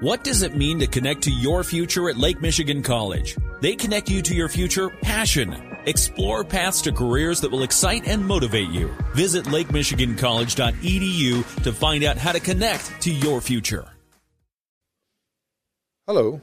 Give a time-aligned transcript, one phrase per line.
[0.00, 3.34] What does it mean to connect to your future at Lake Michigan College?
[3.62, 5.56] They connect you to your future passion.
[5.86, 8.88] Explore paths to careers that will excite and motivate you.
[9.14, 13.88] Visit lakemichigancollege.edu to find out how to connect to your future.
[16.06, 16.42] Hello,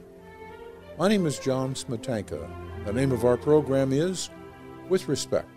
[0.98, 2.50] my name is John Smetanka.
[2.86, 4.32] The name of our program is
[4.90, 5.48] With Respect.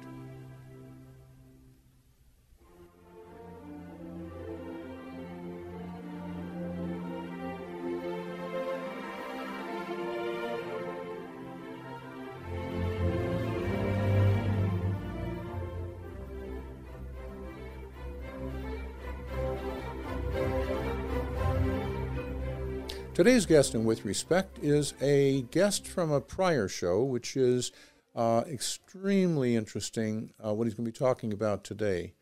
[23.17, 27.73] Today's guest, and with respect, is a guest from a prior show, which is
[28.15, 30.35] uh, extremely interesting.
[30.39, 32.13] Uh, what he's going to be talking about today.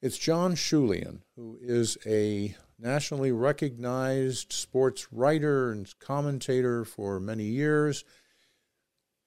[0.00, 8.04] It's John Schulian, who is a nationally recognized sports writer and commentator for many years.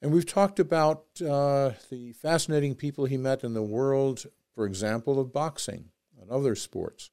[0.00, 5.20] And we've talked about uh, the fascinating people he met in the world, for example,
[5.20, 7.10] of boxing and other sports.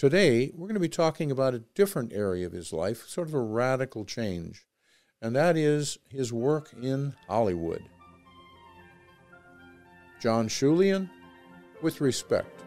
[0.00, 3.34] Today, we're going to be talking about a different area of his life, sort of
[3.34, 4.64] a radical change,
[5.20, 7.82] and that is his work in Hollywood.
[10.18, 11.10] John Schulian,
[11.82, 12.62] with respect.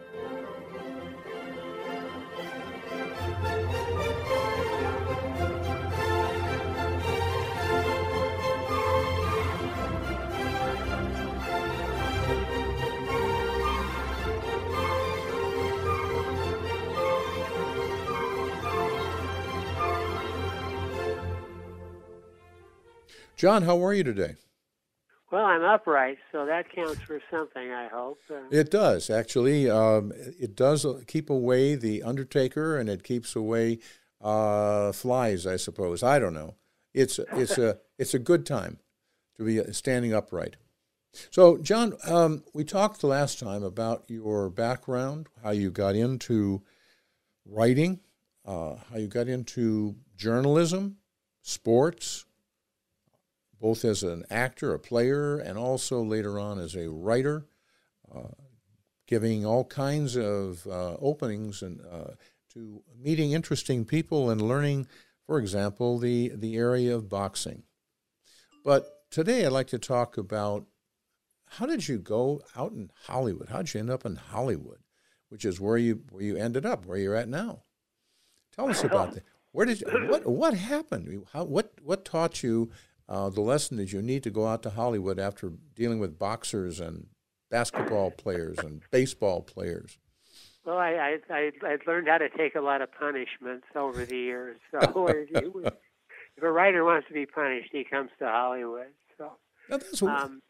[23.44, 24.36] John, how are you today?
[25.30, 28.18] Well, I'm upright, so that counts for something, I hope.
[28.30, 29.68] Uh, it does, actually.
[29.68, 33.80] Um, it does keep away the undertaker and it keeps away
[34.22, 36.02] uh, flies, I suppose.
[36.02, 36.54] I don't know.
[36.94, 38.78] It's, it's, a, it's a good time
[39.36, 40.56] to be standing upright.
[41.30, 46.62] So, John, um, we talked last time about your background, how you got into
[47.44, 48.00] writing,
[48.46, 50.96] uh, how you got into journalism,
[51.42, 52.24] sports,
[53.64, 57.46] both as an actor, a player, and also later on as a writer,
[58.14, 58.28] uh,
[59.06, 62.10] giving all kinds of uh, openings and uh,
[62.52, 64.86] to meeting interesting people and learning,
[65.26, 67.62] for example, the, the area of boxing.
[68.62, 70.66] But today I'd like to talk about
[71.52, 73.48] how did you go out in Hollywood?
[73.48, 74.80] How did you end up in Hollywood,
[75.30, 77.62] which is where you where you ended up, where you're at now?
[78.54, 79.22] Tell us about that.
[79.52, 81.24] Where did you, what what happened?
[81.32, 82.70] How, what what taught you
[83.08, 86.80] uh, the lesson is you need to go out to Hollywood after dealing with boxers
[86.80, 87.06] and
[87.50, 89.98] basketball players and baseball players.
[90.64, 94.56] Well, I I I learned how to take a lot of punishments over the years.
[94.70, 95.74] So if,
[96.36, 98.92] if a writer wants to be punished, he comes to Hollywood.
[99.18, 99.32] So
[99.68, 100.18] that's what...
[100.18, 100.40] um,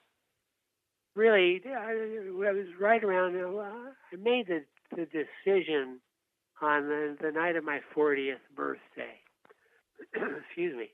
[1.17, 3.37] really, I, I was right around.
[3.37, 4.65] Uh, I made the
[4.95, 6.01] the decision
[6.63, 9.19] on the, the night of my 40th birthday.
[10.15, 10.91] Excuse me.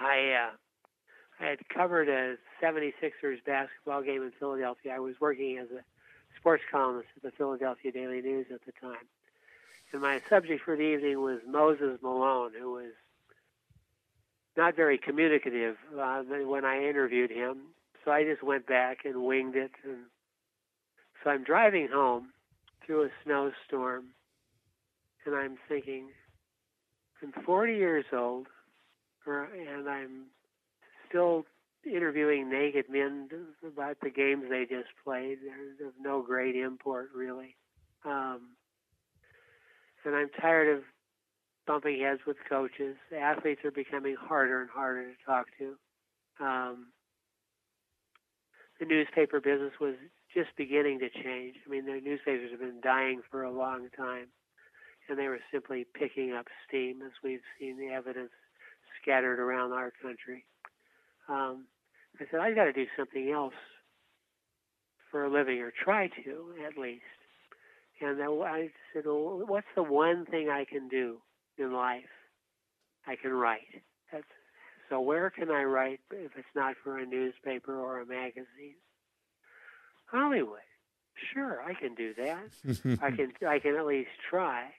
[0.00, 0.50] I uh,
[1.40, 4.92] I had covered a 76ers basketball game in Philadelphia.
[4.94, 5.82] I was working as a
[6.38, 9.06] sports columnist at the Philadelphia Daily News at the time.
[9.92, 12.92] And my subject for the evening was Moses Malone, who was
[14.56, 17.58] not very communicative uh, when I interviewed him.
[18.04, 19.72] So I just went back and winged it.
[19.84, 20.04] And
[21.22, 22.28] so I'm driving home
[22.84, 24.06] through a snowstorm,
[25.26, 26.08] and I'm thinking,
[27.22, 28.46] I'm 40 years old
[29.26, 30.26] and I'm
[31.08, 31.44] still
[31.84, 33.28] interviewing naked men
[33.66, 35.38] about the games they just played.
[35.44, 37.56] They're of no great import, really.
[38.04, 38.50] Um,
[40.04, 40.82] and I'm tired of
[41.66, 42.96] bumping heads with coaches.
[43.16, 45.76] Athletes are becoming harder and harder to talk to.
[46.44, 46.86] Um,
[48.78, 49.94] the newspaper business was
[50.34, 51.56] just beginning to change.
[51.66, 54.28] I mean, the newspapers have been dying for a long time,
[55.08, 58.30] and they were simply picking up steam, as we've seen the evidence
[59.00, 60.44] scattered around our country.
[61.28, 61.66] Um,
[62.20, 63.54] I said, I've got to do something else
[65.10, 67.02] for a living, or try to at least.
[68.00, 71.18] And I said, well, what's the one thing I can do
[71.58, 72.04] in life?
[73.06, 73.82] I can write.
[74.12, 74.24] That's,
[74.88, 78.76] so where can I write if it's not for a newspaper or a magazine?
[80.06, 80.58] Hollywood.
[81.34, 82.98] Sure, I can do that.
[83.02, 84.70] I can I can at least try.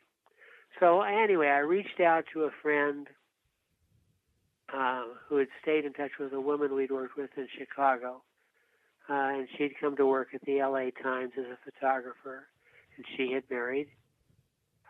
[0.79, 3.07] So anyway, I reached out to a friend
[4.75, 8.21] uh, who had stayed in touch with a woman we'd worked with in Chicago.
[9.09, 12.47] Uh, and she'd come to work at the LA Times as a photographer.
[12.95, 13.87] And she had married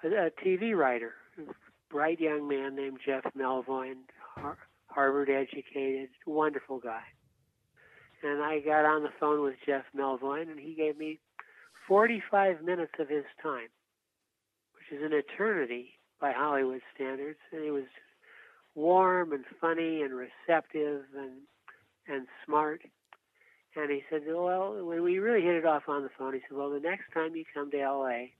[0.03, 1.53] a, a TV writer, a
[1.89, 3.95] bright young man named Jeff Melvoin,
[4.87, 7.03] Harvard educated, wonderful guy.
[8.23, 11.19] And I got on the phone with Jeff Melvoin, and he gave me
[11.87, 13.69] 45 minutes of his time,
[14.75, 17.39] which is an eternity by Hollywood standards.
[17.51, 17.85] And he was
[18.75, 21.41] warm and funny and receptive and
[22.07, 22.81] and smart.
[23.75, 26.57] And he said, well, when we really hit it off on the phone, he said,
[26.57, 28.33] well, the next time you come to L.A.,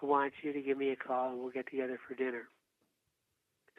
[0.00, 2.44] I want you to give me a call and we'll get together for dinner.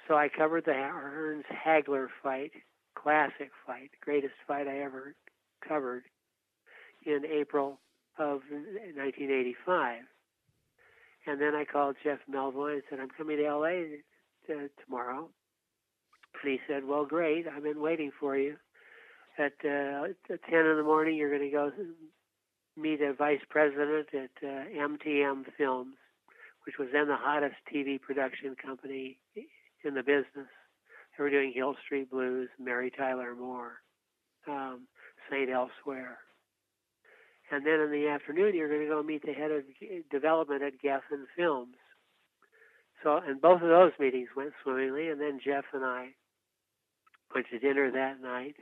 [0.07, 2.51] So I covered the Hearns Hagler fight,
[2.95, 5.15] classic fight, greatest fight I ever
[5.65, 6.03] covered,
[7.05, 7.79] in April
[8.17, 10.01] of 1985.
[11.27, 13.69] And then I called Jeff Melvoin and said, I'm coming to LA
[14.47, 15.29] to, uh, tomorrow.
[16.41, 17.45] And he said, Well, great.
[17.47, 18.55] I've been waiting for you.
[19.37, 21.71] At, uh, at 10 in the morning, you're going to go
[22.75, 25.95] meet a vice president at uh, MTM Films,
[26.65, 29.17] which was then the hottest TV production company
[29.83, 30.47] in the business.
[31.17, 33.81] They were doing Hill Street Blues, Mary Tyler Moore,
[34.47, 34.87] um,
[35.29, 35.49] St.
[35.49, 36.19] Elsewhere.
[37.51, 39.63] And then in the afternoon, you're going to go meet the head of
[40.11, 41.75] development at Geffen Films.
[43.03, 45.09] So, and both of those meetings went swimmingly.
[45.09, 46.09] And then Jeff and I
[47.33, 48.55] went to dinner that night.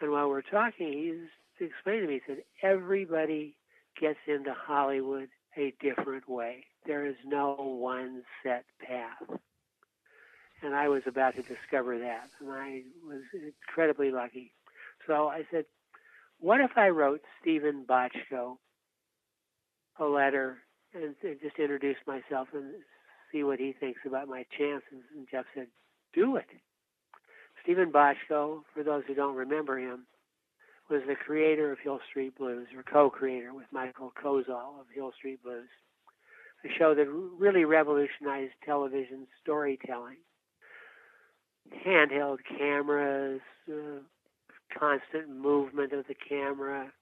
[0.00, 3.56] And while we're talking, he's explaining to me, he said, everybody
[4.00, 6.64] gets into Hollywood a different way.
[6.86, 9.38] There is no one set path.
[10.62, 14.52] And I was about to discover that, and I was incredibly lucky.
[15.06, 15.66] So I said,
[16.40, 18.56] what if I wrote Steven Bochco
[19.98, 20.58] a letter
[20.94, 22.72] and, and just introduce myself and
[23.30, 25.04] see what he thinks about my chances?
[25.14, 25.66] And Jeff said,
[26.14, 26.46] do it.
[27.64, 30.06] Steven Bochco, for those who don't remember him,
[30.90, 35.42] was the creator of Hill Street Blues, or co-creator with Michael Kozoll of Hill Street
[35.42, 35.68] Blues,
[36.62, 40.18] a show that really revolutionized television storytelling.
[41.86, 43.40] Handheld cameras,
[43.70, 44.00] uh,
[44.78, 46.92] constant movement of the camera,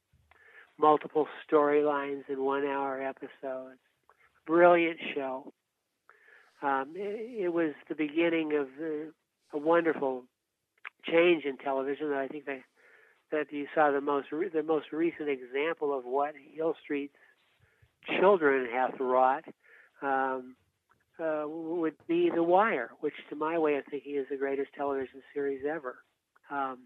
[0.79, 3.81] multiple storylines in one hour episodes.
[4.47, 5.53] Brilliant show.
[6.63, 9.11] Um, it, it, was the beginning of uh,
[9.53, 10.23] a wonderful
[11.05, 12.61] change in television I think that
[13.31, 17.15] that you saw the most re- the most recent example of what Hill Street's
[18.21, 19.45] children have wrought
[20.03, 20.57] um,
[21.19, 25.23] uh, would be The Wire, which to my way of thinking is the greatest television
[25.33, 25.97] series ever.
[26.51, 26.81] Um,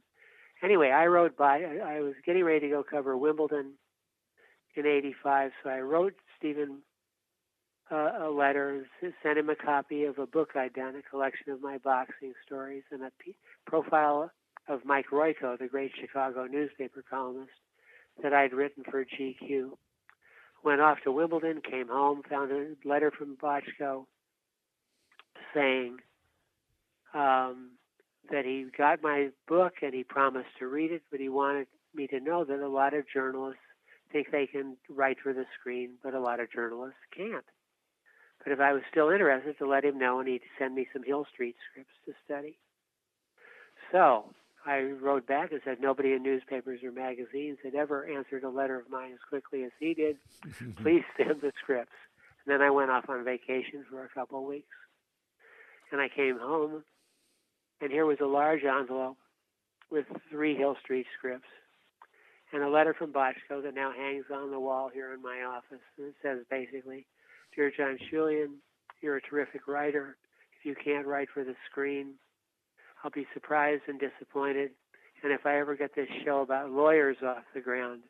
[0.63, 3.73] anyway, I wrote by, I, I was getting ready to go cover Wimbledon
[4.75, 6.83] in 85, so I wrote Steven
[7.91, 8.87] uh, a letter,
[9.23, 12.83] sent him a copy of a book I'd done, a collection of my boxing stories,
[12.91, 13.37] and a p-
[13.67, 14.31] profile
[14.69, 17.53] of Mike Royko, the great Chicago newspaper columnist
[18.23, 19.71] that I'd written for GQ.
[20.65, 24.07] Went off to Wimbledon, came home, found a letter from Bochco
[25.55, 25.99] saying,
[27.15, 27.71] um,
[28.31, 32.07] that he got my book and he promised to read it, but he wanted me
[32.09, 33.61] to know that a lot of journalists
[34.13, 37.45] think they can write for the screen, but a lot of journalists can't.
[38.47, 41.03] But if I was still interested, to let him know and he'd send me some
[41.03, 42.57] Hill Street scripts to study.
[43.91, 44.27] So
[44.65, 48.79] I wrote back and said nobody in newspapers or magazines had ever answered a letter
[48.79, 50.19] of mine as quickly as he did.
[50.77, 51.97] Please send the scripts.
[52.45, 54.77] And then I went off on vacation for a couple of weeks.
[55.91, 56.85] And I came home
[57.81, 59.17] and here was a large envelope
[59.91, 61.49] with three Hill Street scripts
[62.53, 65.83] and a letter from Bochco that now hangs on the wall here in my office.
[65.99, 67.07] And it says basically,
[67.57, 68.59] Dear John Schulian,
[69.01, 70.19] you're a terrific writer.
[70.61, 72.17] If you can't write for the screen,
[73.03, 74.73] I'll be surprised and disappointed.
[75.23, 78.03] And if I ever get this show about lawyers off the ground,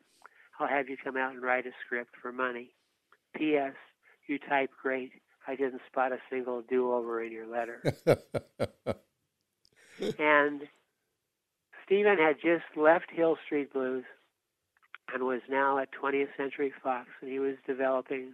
[0.59, 2.71] I'll have you come out and write a script for money.
[3.37, 3.75] P.S.
[4.27, 5.13] You type great.
[5.47, 7.81] I didn't spot a single do over in your letter.
[10.19, 10.63] and
[11.85, 14.03] Steven had just left Hill Street Blues
[15.13, 18.33] and was now at 20th Century Fox, and he was developing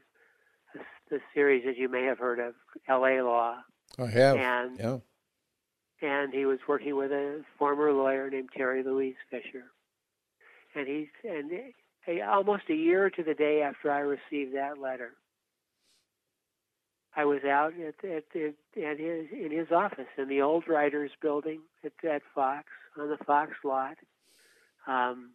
[1.10, 2.54] the series that you may have heard of,
[2.88, 3.22] L.A.
[3.22, 3.58] Law.
[4.00, 4.38] I have.
[4.38, 4.98] And, yeah.
[6.02, 9.66] And he was working with a former lawyer named Terry Louise Fisher.
[10.76, 11.52] And he's and
[12.08, 15.14] a, almost a year to the day after I received that letter,
[17.16, 21.62] I was out at, at, at, his in his office in the old writers building
[21.84, 22.66] at, at Fox
[23.00, 23.98] on the Fox lot,
[24.88, 25.32] um,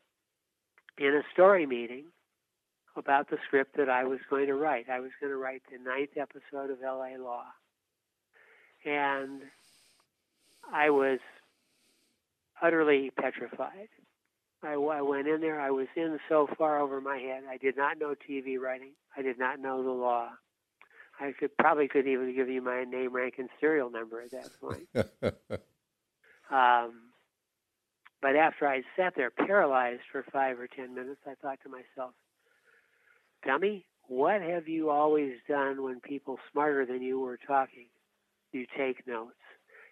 [0.98, 2.06] in a story meeting
[2.96, 4.88] about the script that I was going to write.
[4.90, 7.18] I was going to write the ninth episode of L.A.
[7.18, 7.44] Law,
[8.84, 9.42] and
[10.72, 11.20] I was
[12.62, 13.88] utterly petrified.
[14.62, 15.60] I, I went in there.
[15.60, 17.44] I was in so far over my head.
[17.48, 18.92] I did not know TV writing.
[19.16, 20.30] I did not know the law.
[21.20, 24.50] I could probably couldn't even give you my name, rank, and serial number at that
[24.60, 24.88] point.
[26.50, 26.92] um,
[28.20, 32.14] but after I sat there paralyzed for five or ten minutes, I thought to myself,
[33.44, 37.88] "Dummy, what have you always done when people smarter than you were talking?
[38.52, 39.36] You take notes."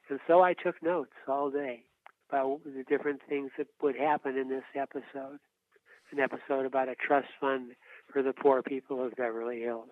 [0.09, 1.85] And so I took notes all day
[2.29, 5.38] about the different things that would happen in this episode.
[6.12, 7.73] An episode about a trust fund
[8.12, 9.91] for the poor people of Beverly Hills.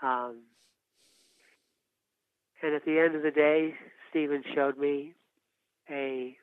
[0.00, 0.44] Um,
[2.62, 3.74] and at the end of the day,
[4.08, 5.12] Steven showed me
[5.90, 6.36] a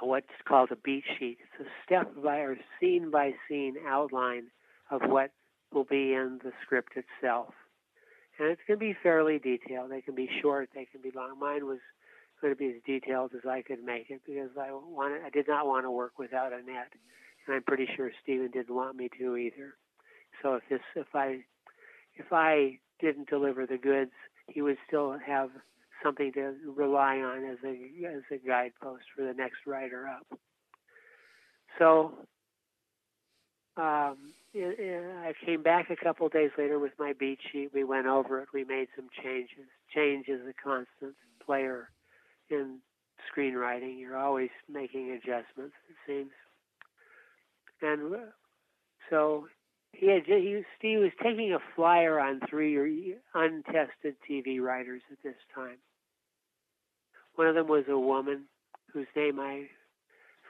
[0.00, 1.38] what's called a beat sheet.
[1.40, 4.44] It's a step by or scene by scene outline
[4.90, 5.30] of what
[5.72, 7.52] will be in the script itself.
[8.38, 9.90] And it's going to be fairly detailed.
[9.90, 11.38] They can be short, they can be long.
[11.38, 11.78] Mine was
[12.40, 15.48] going to be as detailed as I could make it because I wanted I did
[15.48, 16.92] not want to work without a net.
[17.46, 19.74] And I'm pretty sure Steven didn't want me to either.
[20.42, 21.38] So if this if I
[22.14, 24.12] if I didn't deliver the goods,
[24.48, 25.50] he would still have
[26.02, 30.38] something to rely on as a as a guidepost for the next writer up.
[31.78, 32.26] So
[33.76, 37.70] um, I came back a couple of days later with my beat sheet.
[37.74, 38.48] We went over it.
[38.54, 39.66] We made some changes.
[39.94, 41.90] Change is a constant player
[42.50, 42.78] in
[43.30, 43.98] screenwriting.
[43.98, 45.74] You're always making adjustments.
[45.88, 46.30] It seems.
[47.82, 48.18] And uh,
[49.10, 49.46] so
[49.92, 55.36] he had he, Steve was taking a flyer on three untested TV writers at this
[55.54, 55.76] time.
[57.34, 58.44] One of them was a woman
[58.92, 59.66] whose name I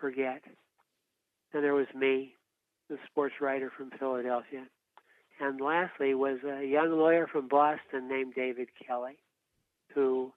[0.01, 0.43] forget.
[1.53, 2.36] And there was me,
[2.89, 4.65] the sports writer from Philadelphia.
[5.41, 9.19] And lastly was a young lawyer from Boston named David Kelley,
[9.95, 10.33] who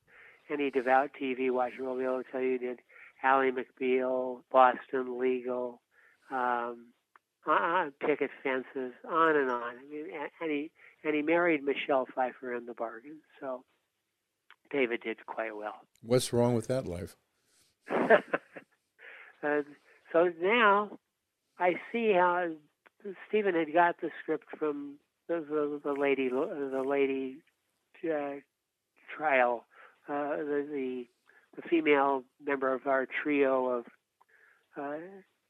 [0.51, 2.79] any devout TV watcher will be able to tell you did
[3.23, 5.81] Ally McBeal, Boston Legal,
[6.31, 6.87] um,
[7.47, 9.75] uh, picket fences, on and on.
[9.77, 10.05] I mean,
[10.41, 10.71] and he
[11.03, 13.19] and he married Michelle Pfeiffer in the bargain.
[13.39, 13.63] So
[14.71, 15.75] David did quite well.
[16.01, 17.15] What's wrong with that life?
[19.41, 19.65] and
[20.11, 20.99] so now
[21.59, 22.49] I see how
[23.27, 24.95] Steven had got the script from
[25.27, 27.37] the, the, the lady the lady
[28.05, 28.39] uh,
[29.15, 29.65] trial
[30.07, 31.05] uh, the, the
[31.55, 33.85] the female member of our trio of
[34.77, 34.97] uh,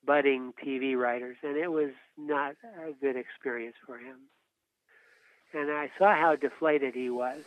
[0.05, 2.55] budding TV writers, and it was not
[2.87, 4.17] a good experience for him.
[5.53, 7.43] And I saw how deflated he was.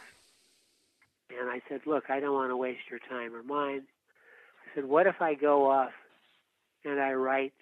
[1.38, 3.82] And I said, Look, I don't want to waste your time or mine.
[3.82, 5.92] I said, What if I go off
[6.84, 7.54] and I write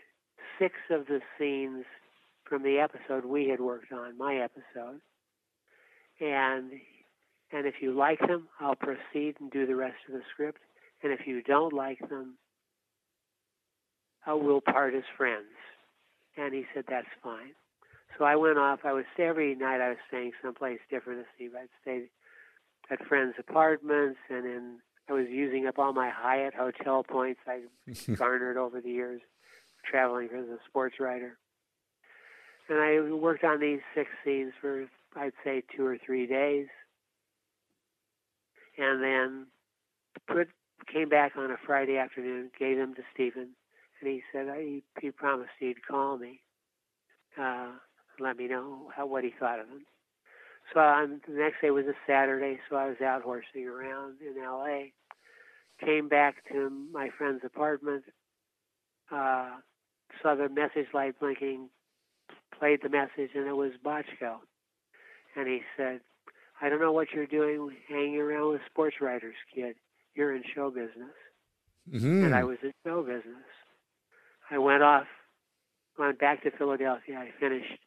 [0.61, 1.85] six of the scenes
[2.45, 5.01] from the episode we had worked on, my episode?
[6.21, 6.73] And
[7.53, 10.61] and if you like them, I'll proceed and do the rest of the script.
[11.03, 12.37] And if you don't like them,
[14.31, 15.49] uh, we'll part as friends.
[16.37, 17.55] And he said, that's fine.
[18.19, 18.81] So I went off.
[18.85, 21.53] I was every night I was staying someplace different to Steve.
[21.61, 22.05] I'd stay
[22.91, 24.77] at friends' apartments, and in
[25.09, 27.63] I was using up all my Hyatt hotel points I
[28.15, 29.23] garnered over the years
[29.89, 31.37] traveling as a sports writer.
[32.69, 36.69] And I worked on these six scenes for I'd say two or three days,
[38.79, 39.47] and then
[40.29, 40.49] put
[40.93, 43.49] came back on a Friday afternoon, gave them to Steven,
[44.01, 46.41] and he said he, he promised he'd call me,
[47.41, 47.73] uh,
[48.19, 49.85] let me know how what he thought of them.
[50.73, 54.43] So on the next day was a Saturday, so I was out horsing around in
[54.43, 54.93] L.A.
[55.85, 58.05] Came back to my friend's apartment,
[59.11, 59.57] uh,
[60.23, 61.69] saw the message light blinking,
[62.59, 64.37] played the message, and it was Bochco.
[65.37, 66.01] And he said,
[66.61, 69.77] I don't know what you're doing hanging around with sports writers, kid.
[70.15, 71.15] You're in show business.
[71.91, 72.25] Mm-hmm.
[72.25, 73.47] And I was in show business.
[74.51, 75.07] I went off,
[75.99, 77.17] went back to Philadelphia.
[77.17, 77.79] I finished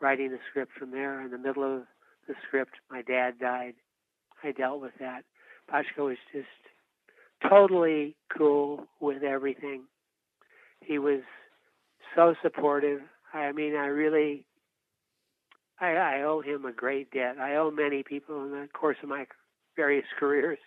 [0.00, 1.20] writing the script from there.
[1.22, 1.82] In the middle of
[2.28, 3.74] the script, my dad died.
[4.44, 5.24] I dealt with that.
[5.70, 6.46] Bochco was just
[7.48, 9.84] totally cool with everything.
[10.80, 11.20] He was
[12.14, 13.00] so supportive.
[13.32, 14.46] I mean, I really,
[15.80, 17.38] I, I owe him a great debt.
[17.38, 19.26] I owe many people in the course of my
[19.76, 20.58] various careers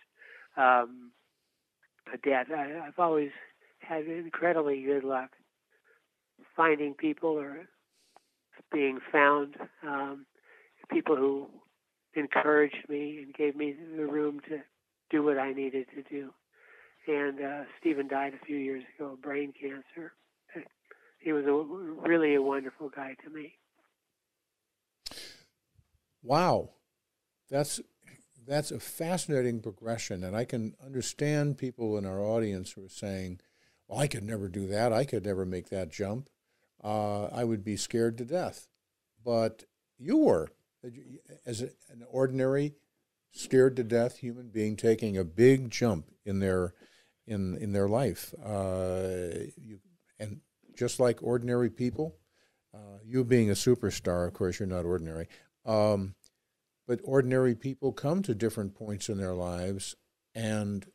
[0.57, 1.11] um,
[2.13, 2.47] a debt.
[2.55, 3.31] I, I've always
[3.79, 5.31] had incredibly good luck
[6.55, 7.67] finding people or
[8.71, 9.55] being found,
[9.87, 10.25] um,
[10.91, 11.47] people who
[12.15, 14.59] encouraged me and gave me the room to
[15.09, 16.31] do what I needed to do.
[17.07, 20.13] And uh, Steven died a few years ago of brain cancer.
[21.23, 21.53] He was a,
[22.07, 23.53] really a wonderful guy to me.
[26.21, 26.71] Wow,
[27.49, 27.79] that's
[28.45, 33.39] that's a fascinating progression, and I can understand people in our audience who are saying,
[33.87, 34.91] "Well, I could never do that.
[34.91, 36.29] I could never make that jump.
[36.83, 38.67] Uh, I would be scared to death."
[39.23, 39.63] But
[39.97, 40.49] you were,
[41.45, 42.75] as a, an ordinary,
[43.31, 46.73] scared to death human being taking a big jump in their
[47.25, 48.33] in in their life.
[48.43, 49.79] Uh, you,
[50.19, 50.41] and
[50.75, 52.17] just like ordinary people,
[52.73, 55.27] uh, you being a superstar, of course, you're not ordinary.
[55.65, 56.15] Um,
[56.87, 59.95] but ordinary people come to different points in their lives,
[60.35, 60.85] and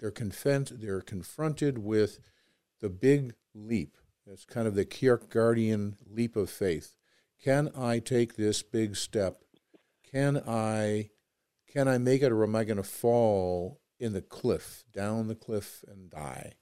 [0.00, 2.18] they're confront, they're confronted with
[2.80, 3.96] the big leap.
[4.26, 6.96] It's kind of the Kierkegaardian leap of faith.
[7.42, 9.42] Can I take this big step?
[10.10, 11.10] Can I
[11.68, 15.34] can I make it or am I going to fall in the cliff, down the
[15.34, 16.54] cliff and die?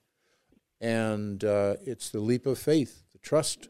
[0.84, 3.68] And uh, it's the leap of faith, the trust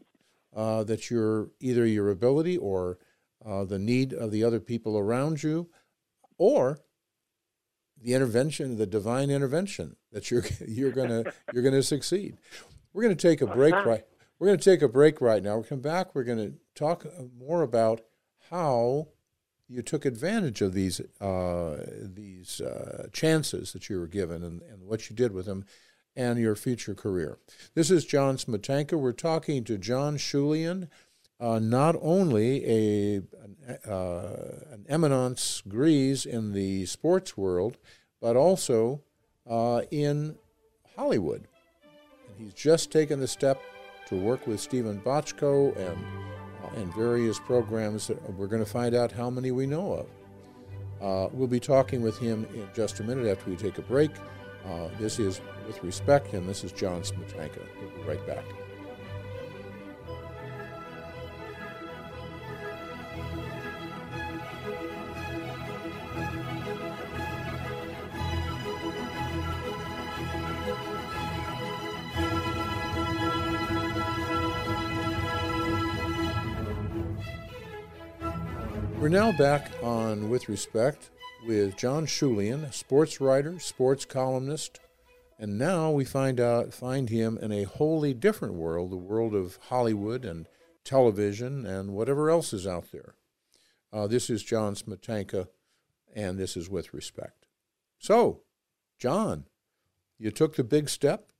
[0.53, 2.97] uh, that your either your ability or
[3.45, 5.69] uh, the need of the other people around you,
[6.37, 6.79] or
[8.01, 12.35] the intervention, the divine intervention that you're you're gonna you're gonna succeed.
[12.91, 14.03] We're gonna take a break right.
[14.37, 15.59] We're gonna take a break right now.
[15.59, 16.15] We come back.
[16.15, 17.05] We're gonna talk
[17.39, 18.01] more about
[18.49, 19.07] how
[19.69, 24.83] you took advantage of these uh, these uh, chances that you were given and, and
[24.83, 25.63] what you did with them
[26.15, 27.37] and your future career.
[27.73, 28.93] This is John Smetanka.
[28.93, 30.87] We're talking to John Schulian,
[31.39, 37.77] uh, not only a an, uh, an, eminence grise in the sports world,
[38.21, 39.01] but also
[39.49, 40.37] uh, in
[40.95, 41.47] Hollywood.
[42.29, 43.61] And he's just taken the step
[44.07, 45.97] to work with Steven Bochco and
[46.75, 50.07] and various programs that we're going to find out how many we know of.
[51.01, 54.11] Uh, we'll be talking with him in just a minute after we take a break.
[54.67, 57.61] Uh, this is With Respect, and this is John Smetanka.
[57.79, 58.43] We'll be right back.
[78.99, 81.11] We're now back on With Respect
[81.45, 84.79] with John Schulian, sports writer, sports columnist,
[85.37, 89.59] and now we find out find him in a wholly different world, the world of
[89.69, 90.47] Hollywood and
[90.83, 93.15] television and whatever else is out there.
[93.91, 95.47] Uh, this is John Smetanka,
[96.15, 97.45] and this is With Respect.
[97.99, 98.41] So,
[98.97, 99.45] John,
[100.17, 101.31] you took the big step.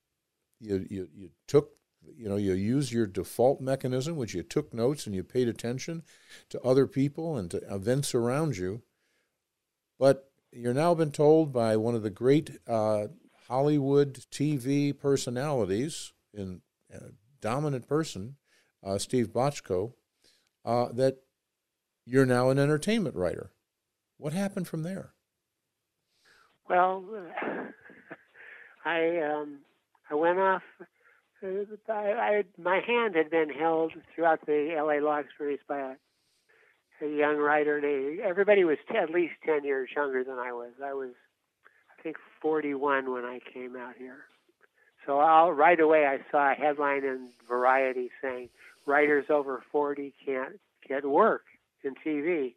[0.60, 1.72] You, you, you took
[2.16, 6.04] you know you use your default mechanism which you took notes and you paid attention
[6.50, 8.84] to other people and to events around you
[10.00, 13.08] but you're now been told by one of the great uh,
[13.48, 18.36] hollywood tv personalities in a dominant person
[18.84, 19.94] uh, steve bochco
[20.66, 21.18] uh, that
[22.06, 23.52] you're now an entertainment writer.
[24.18, 25.14] What happened from there?
[26.70, 27.04] Well
[28.86, 29.60] i um,
[30.10, 30.64] i went off
[31.44, 35.94] I, I, my hand had been held throughout the LA law experience by a,
[37.02, 37.80] a young writer.
[37.82, 40.72] Named, everybody was t- at least 10 years younger than I was.
[40.84, 41.12] I was,
[41.98, 44.26] I think, 41 when I came out here.
[45.06, 48.50] So I'll, right away I saw a headline in Variety saying,
[48.86, 51.44] writers over 40 can't get work
[51.84, 52.56] in TV.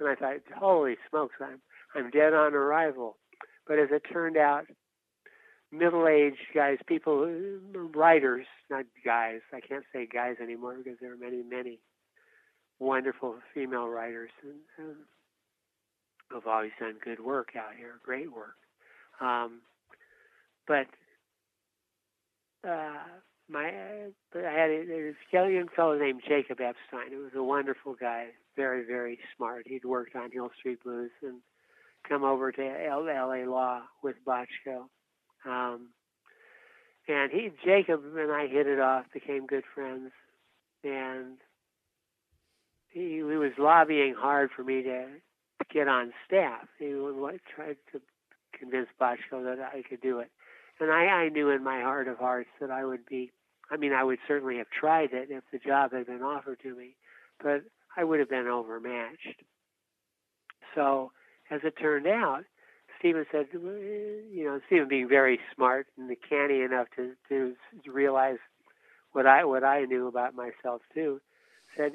[0.00, 1.60] And I thought, holy smokes, I'm,
[1.94, 3.18] I'm dead on arrival.
[3.66, 4.64] But as it turned out,
[5.70, 7.26] middle-aged guys, people,
[7.94, 9.40] writers, not guys.
[9.52, 11.78] I can't say guys anymore because there are many, many
[12.82, 14.96] wonderful female writers and,
[16.32, 18.56] have always done good work out here, great work.
[19.20, 19.60] Um,
[20.66, 20.86] but
[22.66, 23.04] uh,
[23.50, 23.66] my,
[24.34, 27.10] I had a, a young fellow named Jacob Epstein.
[27.10, 29.66] He was a wonderful guy, very, very smart.
[29.66, 31.40] He'd worked on Hill Street Blues and
[32.08, 33.44] come over to L.A.
[33.46, 34.88] Law with Bochco
[35.44, 35.88] um,
[37.08, 40.12] and he, Jacob, and I hit it off, became good friends,
[40.84, 41.38] and
[42.92, 45.06] he, he was lobbying hard for me to
[45.72, 46.68] get on staff.
[46.78, 46.86] He
[47.54, 48.00] tried to
[48.58, 50.30] convince Bochco that I could do it,
[50.80, 53.32] and I, I knew in my heart of hearts that I would be.
[53.70, 56.76] I mean, I would certainly have tried it if the job had been offered to
[56.76, 56.96] me,
[57.42, 57.62] but
[57.96, 59.42] I would have been overmatched.
[60.74, 61.12] So,
[61.50, 62.44] as it turned out,
[62.98, 63.58] Steven said, eh,
[64.30, 67.54] you know, Steven being very smart and canny enough to, to
[67.90, 68.38] realize
[69.12, 71.20] what I what I knew about myself too,
[71.76, 71.92] said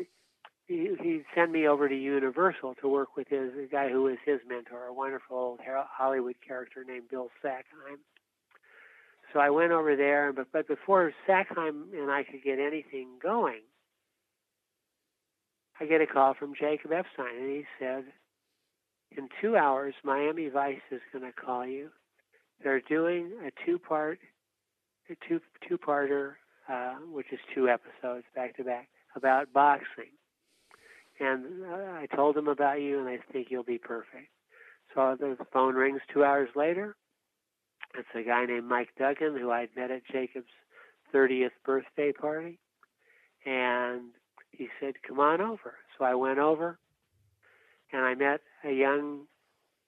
[0.67, 4.85] he, send me over to Universal to work with his guy who was his mentor,
[4.85, 7.97] a wonderful old Hollywood character named Bill Sackheim.
[9.33, 13.61] So I went over there, but but before Sackheim and I could get anything going,
[15.79, 18.05] I get a call from Jacob Epstein, and he said,
[19.15, 21.89] in two hours, Miami Vice is going to call you.
[22.63, 24.19] They're doing a two-part,
[25.09, 26.33] a two two-parter,
[26.67, 30.11] uh, which is two episodes back to back about boxing,
[31.19, 34.29] and uh, I told him about you, and I think you'll be perfect.
[34.93, 36.95] So the phone rings two hours later.
[37.97, 40.51] It's a guy named Mike Duggan who I'd met at Jacob's
[41.13, 42.59] 30th birthday party,
[43.45, 44.11] and
[44.51, 46.79] he said, "Come on over." So I went over,
[47.91, 49.27] and I met a young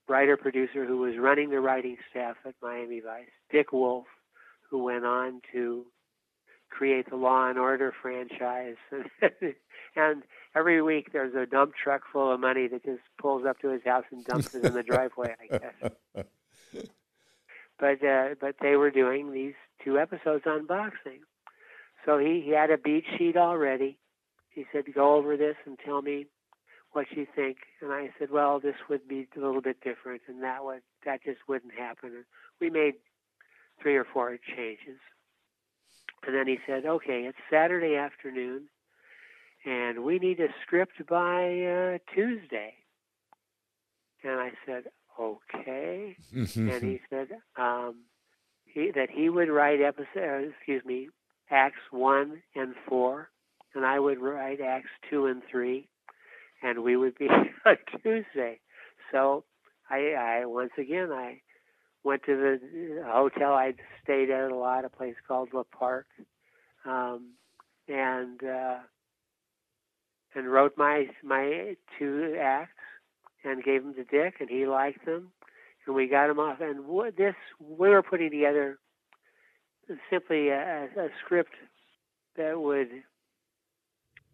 [0.07, 4.07] writer producer who was running the writing staff at Miami Vice, Dick Wolf,
[4.69, 5.85] who went on to
[6.69, 8.75] create the Law and Order franchise.
[9.95, 10.23] and
[10.55, 13.83] every week there's a dump truck full of money that just pulls up to his
[13.85, 15.91] house and dumps it in the driveway, I guess.
[17.79, 19.53] But uh, but they were doing these
[19.83, 21.21] two episodes on boxing.
[22.05, 23.97] So he, he had a beat sheet already.
[24.49, 26.25] He said, Go over this and tell me
[26.91, 27.57] what you think.
[27.81, 31.23] And I said, Well, this would be a little bit different and that would that
[31.23, 32.09] just wouldn't happen.
[32.15, 32.25] And
[32.59, 32.95] we made
[33.81, 34.99] three or four changes.
[36.25, 38.67] And then he said, okay, it's Saturday afternoon,
[39.65, 42.73] and we need a script by uh, Tuesday.
[44.23, 44.83] And I said,
[45.19, 46.15] okay.
[46.31, 48.03] and he said um,
[48.65, 51.09] he, that he would write episode, uh, excuse me,
[51.49, 53.29] acts one and four,
[53.73, 55.87] and I would write acts two and three,
[56.61, 57.27] and we would be
[57.65, 58.59] on Tuesday.
[59.11, 59.45] So
[59.89, 61.41] I, I once again I
[62.03, 66.07] went to the hotel I'd stayed at a lot, a place called Le Parc,
[66.85, 67.31] um,
[67.87, 68.77] and uh,
[70.35, 72.71] and wrote my my two acts
[73.43, 75.31] and gave them to Dick, and he liked them,
[75.85, 76.61] and we got them off.
[76.61, 76.85] And
[77.17, 78.79] this we were putting together
[80.09, 81.53] simply a, a script
[82.37, 82.89] that would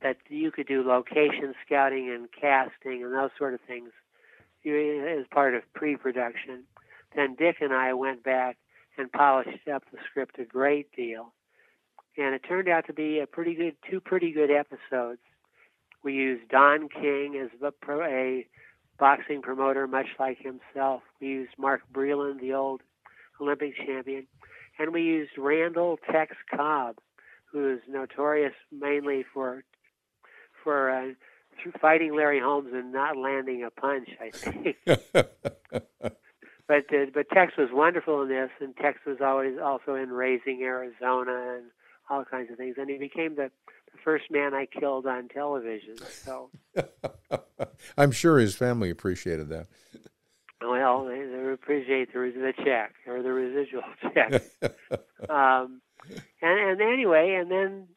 [0.02, 3.90] that you could do location scouting and casting and those sort of things
[4.66, 6.64] as part of pre-production
[7.16, 8.58] then Dick and I went back
[8.98, 11.34] and polished up the script a great deal.
[12.18, 15.20] And it turned out to be a pretty good, two pretty good episodes.
[16.04, 18.48] We used Don King as a, a
[18.98, 21.02] boxing promoter, much like himself.
[21.20, 22.82] We used Mark Breland, the old
[23.42, 24.28] Olympic champion.
[24.80, 26.98] And we used Randall Tex Cobb,
[27.52, 29.64] who is notorious mainly for
[30.64, 31.14] for uh,
[31.80, 34.78] fighting Larry Holmes and not landing a punch, I think.
[36.68, 40.62] but uh, but Tex was wonderful in this, and Tex was always also in Raising
[40.64, 41.66] Arizona and
[42.10, 43.52] all kinds of things, and he became the,
[43.92, 45.98] the first man I killed on television.
[45.98, 46.50] So
[47.98, 49.68] I'm sure his family appreciated that.
[50.62, 54.44] Well, they, they appreciate the, the check or the residual check.
[55.30, 55.82] um,
[56.42, 57.88] and and anyway, and then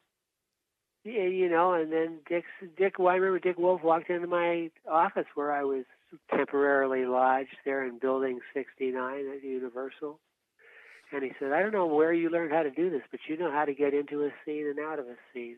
[1.03, 2.43] you know, and then Dick
[2.77, 2.99] Dick.
[2.99, 5.85] Well, I remember Dick Wolf walked into my office where I was
[6.35, 10.19] temporarily lodged there in Building 69 at Universal.
[11.11, 13.37] And he said, I don't know where you learned how to do this, but you
[13.37, 15.57] know how to get into a scene and out of a scene.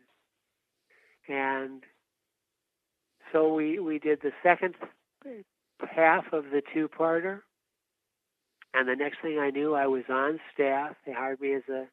[1.28, 1.82] And
[3.32, 4.74] so we, we did the second
[5.90, 7.40] half of the two parter.
[8.74, 10.96] And the next thing I knew, I was on staff.
[11.04, 11.84] They hired me as a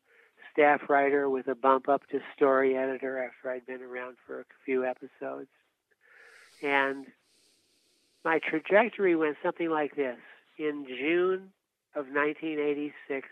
[0.52, 4.46] staff writer with a bump up to story editor after I'd been around for a
[4.64, 5.50] few episodes.
[6.64, 7.06] And
[8.24, 10.18] my trajectory went something like this.
[10.58, 11.52] In June
[11.96, 13.28] of 1986,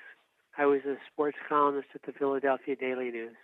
[0.58, 3.36] I was a sports columnist at the Philadelphia Daily News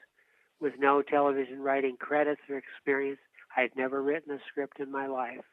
[0.60, 3.20] with no television writing credits or experience.
[3.56, 5.46] I had never written a script in my life.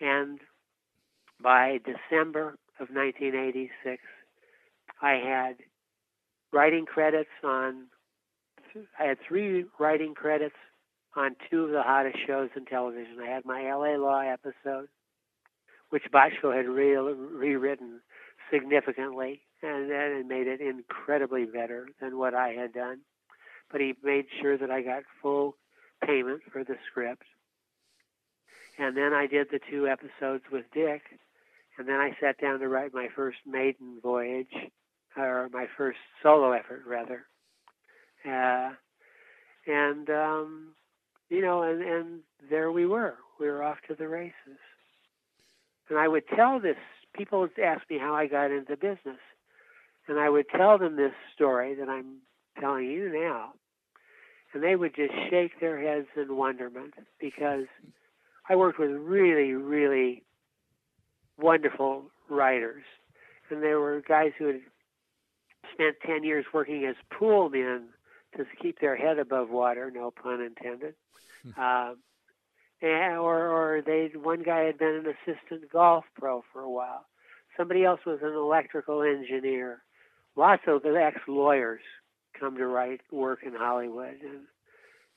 [0.00, 0.40] And
[1.40, 4.02] by December of 1986,
[5.02, 5.56] I had
[6.52, 7.86] writing credits on,
[8.98, 10.56] I had three writing credits
[11.16, 13.18] on two of the hottest shows in television.
[13.22, 14.88] I had my LA Law episode,
[15.90, 18.00] which Bochco had re- rewritten
[18.50, 23.00] significantly and then made it incredibly better than what I had done.
[23.70, 25.56] But he made sure that I got full
[26.04, 27.24] payment for the script.
[28.78, 31.02] And then I did the two episodes with Dick,
[31.78, 34.52] and then I sat down to write my first maiden voyage,
[35.16, 37.24] or my first solo effort, rather.
[38.24, 38.74] Uh,
[39.66, 40.74] and um,
[41.28, 43.14] you know, and, and there we were.
[43.40, 44.58] We were off to the races.
[45.88, 46.76] And I would tell this,
[47.14, 49.20] people would ask me how I got into business.
[50.08, 52.18] And I would tell them this story that I'm
[52.60, 53.52] telling you now.
[54.54, 57.66] And they would just shake their heads in wonderment because
[58.48, 60.22] I worked with really, really
[61.38, 62.84] wonderful writers.
[63.50, 64.60] And there were guys who had
[65.72, 67.88] spent 10 years working as pool men
[68.36, 70.94] to keep their head above water, no pun intended.
[71.56, 71.96] um,
[72.82, 77.06] and, or, or they one guy had been an assistant golf pro for a while.
[77.56, 79.82] Somebody else was an electrical engineer.
[80.36, 81.80] Lots of ex lawyers
[82.38, 84.46] come to write work in Hollywood, and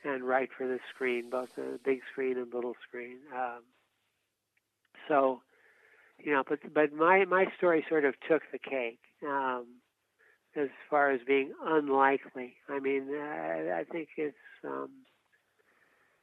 [0.03, 3.17] and write for the screen, both the big screen and little screen.
[3.36, 3.63] Um,
[5.08, 5.41] so,
[6.17, 9.65] you know, but but my my story sort of took the cake um,
[10.56, 12.56] as far as being unlikely.
[12.68, 14.90] I mean, I, I think it's um,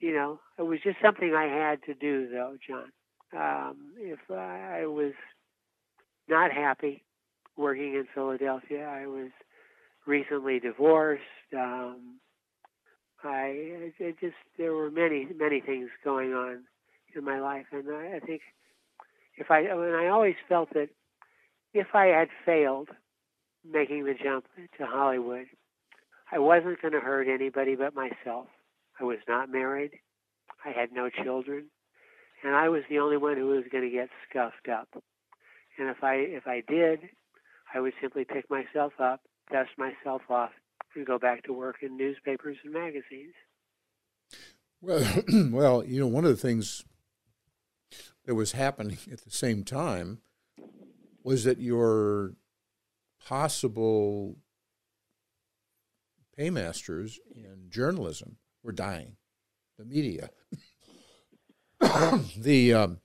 [0.01, 2.93] you know, it was just something I had to do, though, John.
[3.35, 5.13] Um, if I was
[6.29, 7.05] not happy
[7.57, 9.31] working in Philadelphia, I was
[10.07, 11.23] recently divorced.
[11.57, 12.21] Um,
[13.25, 16.65] I it just there were many many things going on
[17.15, 18.43] in my life, and I, I think
[19.37, 20.91] if I and I always felt that
[21.75, 22.91] if I had failed
[23.71, 24.47] making the jump
[24.79, 25.47] to Hollywood,
[26.31, 28.47] I wasn't going to hurt anybody but myself.
[29.01, 29.93] I was not married.
[30.65, 31.67] I had no children,
[32.43, 34.89] and I was the only one who was going to get scuffed up.
[35.79, 37.01] And if I if I did,
[37.73, 39.21] I would simply pick myself up,
[39.53, 40.51] dust myself off,
[40.95, 43.35] and go back to work in newspapers and magazines.
[44.81, 45.05] Well,
[45.51, 46.85] well, you know, one of the things
[48.25, 50.21] that was happening at the same time
[51.23, 52.33] was that your
[53.27, 54.37] possible
[56.37, 59.17] paymasters in journalism were dying.
[59.79, 60.31] The media,
[62.37, 62.99] the um,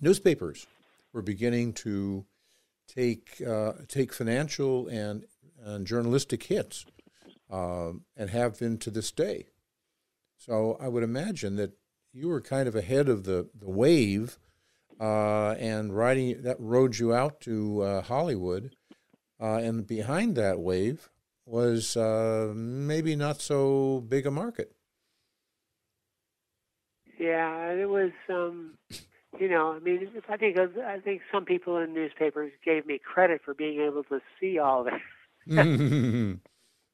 [0.00, 0.66] newspapers
[1.12, 2.26] were beginning to
[2.86, 5.24] take uh, take financial and,
[5.64, 6.84] and journalistic hits,
[7.50, 9.46] um, and have been to this day.
[10.36, 11.72] So I would imagine that
[12.12, 14.38] you were kind of ahead of the the wave,
[15.00, 18.75] uh, and riding that rode you out to uh, Hollywood,
[19.40, 21.10] uh, and behind that wave
[21.44, 24.72] was uh, maybe not so big a market.
[27.18, 28.12] Yeah, it was.
[28.28, 28.74] Um,
[29.38, 33.40] you know, I mean, I think I think some people in newspapers gave me credit
[33.44, 35.00] for being able to see all that,
[35.46, 36.40] and,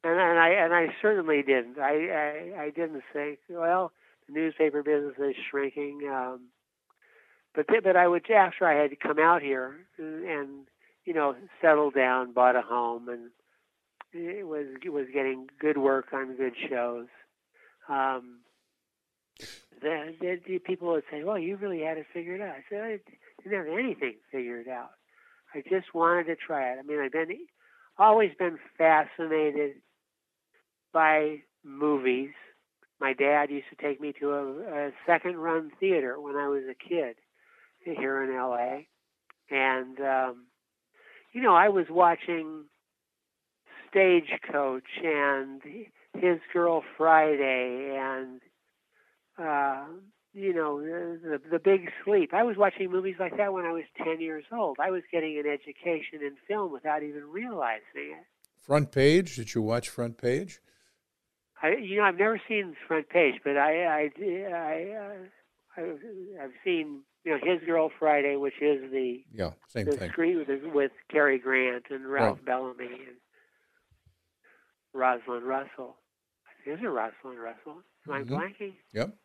[0.05, 1.79] and I and I certainly didn't.
[1.79, 3.93] I, I I didn't think, well,
[4.29, 6.09] the newspaper business is shrinking.
[6.11, 6.49] Um,
[7.55, 10.67] but th- but I would after I had come out here and, and
[11.05, 13.31] you know settled down, bought a home, and
[14.13, 17.07] it was it was getting good work on good shows.
[17.89, 18.41] Um,
[19.81, 23.01] then, then people would say, "Well, you really had it figured out." I said, "I
[23.43, 24.91] didn't have anything figured out.
[25.55, 26.79] I just wanted to try it.
[26.79, 27.47] I mean, I've been
[27.99, 29.77] always been fascinated
[30.93, 32.31] by movies.
[33.01, 36.89] My dad used to take me to a, a second-run theater when I was a
[36.89, 37.17] kid
[37.85, 38.89] here in L.A.,
[39.51, 40.47] and um,
[41.33, 42.65] you know, I was watching
[43.91, 45.63] Stagecoach and
[46.15, 48.41] His Girl Friday and
[49.39, 49.85] uh,
[50.35, 52.33] you know, the, the Big Sleep.
[52.33, 54.79] I was watching movies like that when I was 10 years old.
[54.81, 58.27] I was getting an education in film without even realizing it.
[58.59, 59.37] Front Page?
[59.37, 60.61] Did you watch Front Page?
[61.63, 65.83] I, you know, I've never seen Front Page, but I, I, I, uh, I
[66.43, 70.39] I've seen, you know, His Girl Friday, which is the yeah same the thing screen
[70.39, 72.45] with, with Cary Grant and Ralph Right.
[72.47, 73.17] Bellamy and
[74.95, 75.97] Rosalind Russell.
[76.67, 77.83] Is it Rosalind Russell?
[78.07, 78.29] Am I Mhm.
[78.29, 78.75] blanking?
[78.93, 79.17] Yep.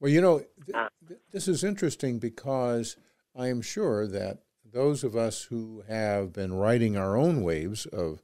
[0.00, 0.88] Well, you know, th- Ah.
[1.06, 2.96] th- this is interesting because
[3.34, 8.22] I am sure that those of us who have been riding our own waves of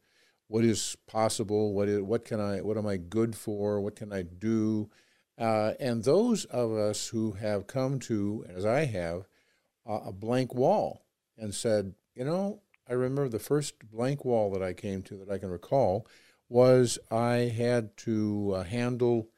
[0.48, 4.12] what is possible, what is, what can I, what am I good for, what can
[4.12, 4.90] I do,
[5.38, 9.26] uh, and those of us who have come to, as I have,
[9.88, 11.04] uh, a blank wall
[11.36, 15.30] and said, you know, I remember the first blank wall that I came to that
[15.30, 16.06] I can recall
[16.48, 19.28] was I had to uh, handle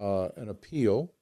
[0.00, 1.12] uh, an appeal,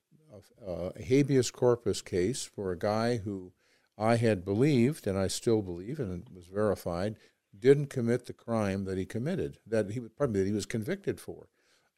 [0.66, 3.52] uh, a habeas corpus case for a guy who
[3.98, 7.16] I had believed, and I still believe, and it was verified,
[7.56, 11.20] didn't commit the crime that he committed, that he was probably that he was convicted
[11.20, 11.48] for.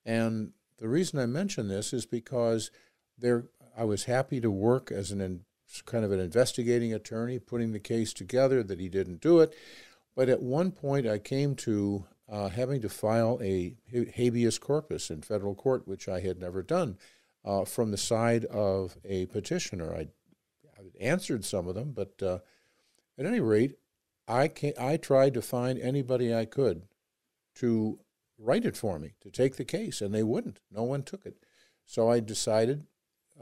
[0.04, 2.70] And the reason I mention this is because
[3.18, 5.40] there, I was happy to work as an in,
[5.86, 9.54] kind of an investigating attorney, putting the case together that he didn't do it.
[10.14, 13.74] But at one point, I came to uh, having to file a
[14.14, 16.98] habeas corpus in federal court, which I had never done,
[17.44, 19.94] uh, from the side of a petitioner.
[19.94, 20.08] I,
[20.78, 22.38] I answered some of them, but uh,
[23.18, 23.76] at any rate,
[24.26, 26.82] I I tried to find anybody I could
[27.56, 27.98] to
[28.38, 30.60] write it for me, to take the case, and they wouldn't.
[30.70, 31.36] No one took it.
[31.86, 32.86] So I decided,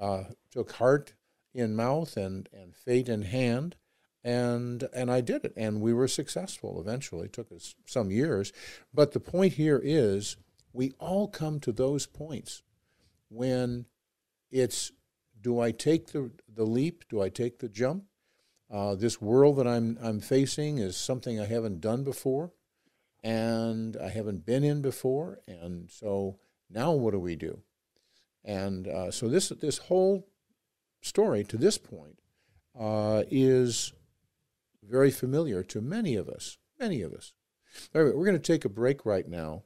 [0.00, 1.14] uh, took heart
[1.54, 3.76] in mouth and, and fate in hand,
[4.24, 6.80] and and I did it, and we were successful.
[6.80, 8.52] Eventually, it took us some years,
[8.94, 10.36] but the point here is
[10.72, 12.62] we all come to those points
[13.28, 13.86] when
[14.50, 14.92] it's
[15.40, 17.04] do I take the the leap?
[17.08, 18.04] Do I take the jump?
[18.70, 22.52] Uh, this world that I'm I'm facing is something I haven't done before,
[23.22, 26.38] and I haven't been in before, and so
[26.70, 27.62] Now what do we do?
[28.44, 30.26] And uh, so this this whole
[31.00, 32.18] story to this point
[32.78, 33.92] uh, is
[34.82, 36.58] very familiar to many of us.
[36.78, 37.34] Many of us.
[37.94, 39.62] All right, we're going to take a break right now.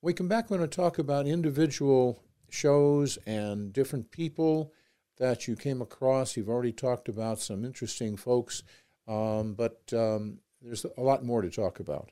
[0.00, 4.72] When we come back, we're going to talk about individual shows and different people
[5.18, 6.36] that you came across.
[6.36, 8.62] You've already talked about some interesting folks,
[9.06, 12.10] um, but um, there's a lot more to talk about.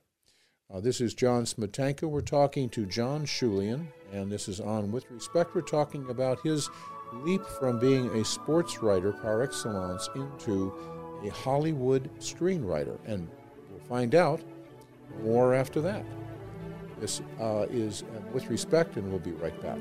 [0.71, 2.03] Uh, this is John Smetanka.
[2.03, 5.55] We're talking to John Schulian, and this is on With Respect.
[5.55, 6.69] We're talking about his
[7.11, 10.75] leap from being a sports writer par excellence into
[11.25, 12.99] a Hollywood screenwriter.
[13.07, 13.31] And
[13.71, 14.43] we'll find out
[15.23, 16.05] more after that.
[17.01, 19.79] This uh, is uh, With Respect, and we'll be right back.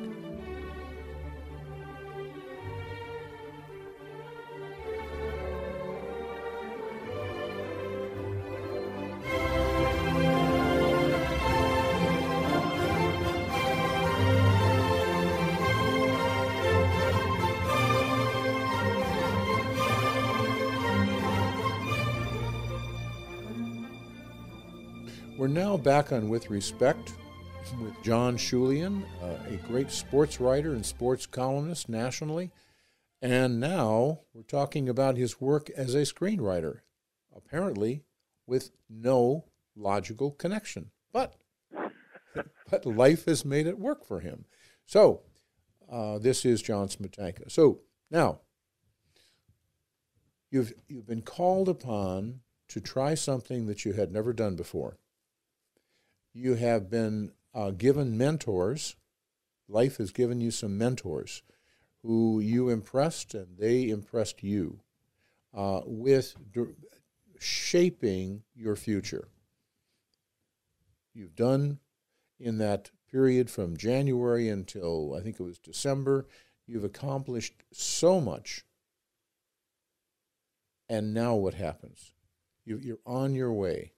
[25.78, 27.14] Back on With Respect
[27.82, 32.52] with John Schulian, uh, a great sports writer and sports columnist nationally.
[33.22, 36.80] And now we're talking about his work as a screenwriter,
[37.36, 38.04] apparently
[38.46, 40.92] with no logical connection.
[41.12, 41.36] But,
[42.70, 44.46] but life has made it work for him.
[44.86, 45.22] So,
[45.92, 47.52] uh, this is John Smetanka.
[47.52, 48.40] So, now,
[50.50, 54.98] you've, you've been called upon to try something that you had never done before
[56.38, 58.96] you have been uh, given mentors.
[59.68, 61.42] Life has given you some mentors
[62.04, 64.80] who you impressed and they impressed you
[65.54, 66.76] uh, with d-
[67.40, 69.28] shaping your future.
[71.14, 71.80] You've done
[72.40, 76.28] in that period from January until I think it was December,
[76.68, 78.64] you've accomplished so much.
[80.88, 82.14] And now what happens?
[82.64, 83.94] You, you're on your way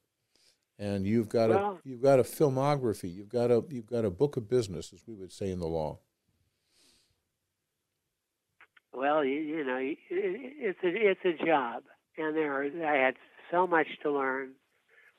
[0.79, 4.09] and you've got well, a you've got a filmography, you've got a you've got a
[4.09, 5.99] book of business, as we would say in the law.
[8.93, 11.83] Well, you, you know, it's a it's a job,
[12.17, 13.15] and there are I had
[13.51, 14.53] so much to learn.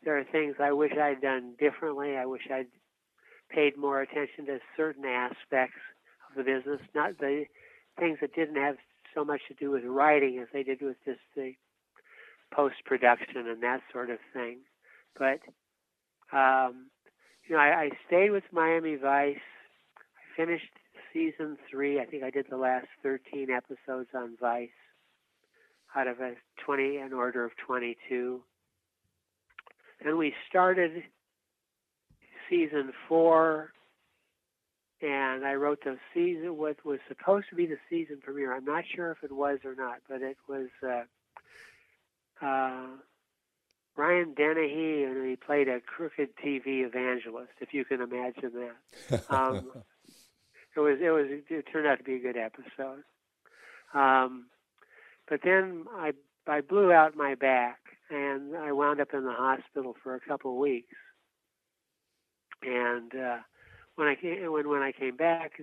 [0.03, 2.17] There are things I wish I'd done differently.
[2.17, 2.69] I wish I'd
[3.51, 5.77] paid more attention to certain aspects
[6.31, 7.45] of the business, not the
[7.99, 8.77] things that didn't have
[9.15, 11.53] so much to do with writing as they did with just the
[12.55, 14.61] post production and that sort of thing.
[15.19, 15.41] But
[16.33, 16.87] um,
[17.49, 19.37] you know, I, I stayed with Miami Vice.
[19.37, 20.71] I finished
[21.13, 22.01] season three.
[22.01, 24.69] I think I did the last 13 episodes on Vice
[25.97, 28.41] out of a 20, an order of 22.
[30.05, 31.03] And we started
[32.49, 33.73] season four,
[35.03, 38.55] and I wrote the season, what was supposed to be the season premiere.
[38.55, 42.87] I'm not sure if it was or not, but it was uh, uh,
[44.01, 49.25] Brian Dennehy, and he played a crooked TV evangelist, if you can imagine that.
[49.29, 49.73] Um,
[50.75, 53.03] it was it was it turned out to be a good episode.
[53.93, 54.47] Um,
[55.29, 56.13] but then I
[56.47, 60.53] I blew out my back, and I wound up in the hospital for a couple
[60.53, 60.97] of weeks.
[62.63, 63.39] And uh,
[63.97, 65.61] when I came, when when I came back,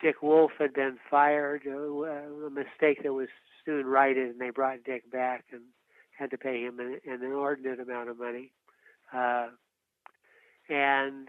[0.00, 3.30] Dick Wolf had been fired, uh, a mistake that was
[3.64, 5.62] soon righted, and they brought Dick back and
[6.18, 8.52] had to pay him an, an inordinate amount of money.
[9.12, 9.48] Uh,
[10.68, 11.28] and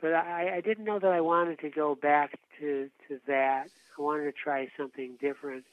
[0.00, 3.68] but I, I didn't know that I wanted to go back to, to that.
[3.98, 5.64] I wanted to try something different.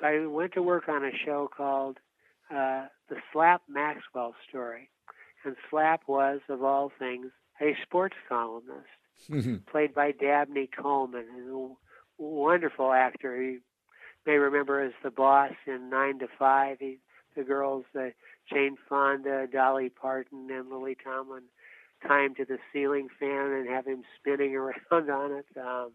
[0.00, 1.98] So I went to work on a show called
[2.50, 4.88] uh, The Slap Maxwell Story.
[5.44, 7.26] And Slap was, of all things,
[7.60, 8.88] a sports columnist,
[9.30, 9.56] mm-hmm.
[9.70, 13.40] played by Dabney Coleman, a wonderful actor.
[13.40, 13.60] You
[14.26, 16.78] may remember as the boss in Nine to Five.
[16.80, 16.98] He
[17.34, 18.08] the girls, uh,
[18.52, 21.44] Jane Fonda, Dolly Parton, and Lily Tomlin,
[22.06, 25.46] tie him to the ceiling fan and have him spinning around on it.
[25.58, 25.92] Um,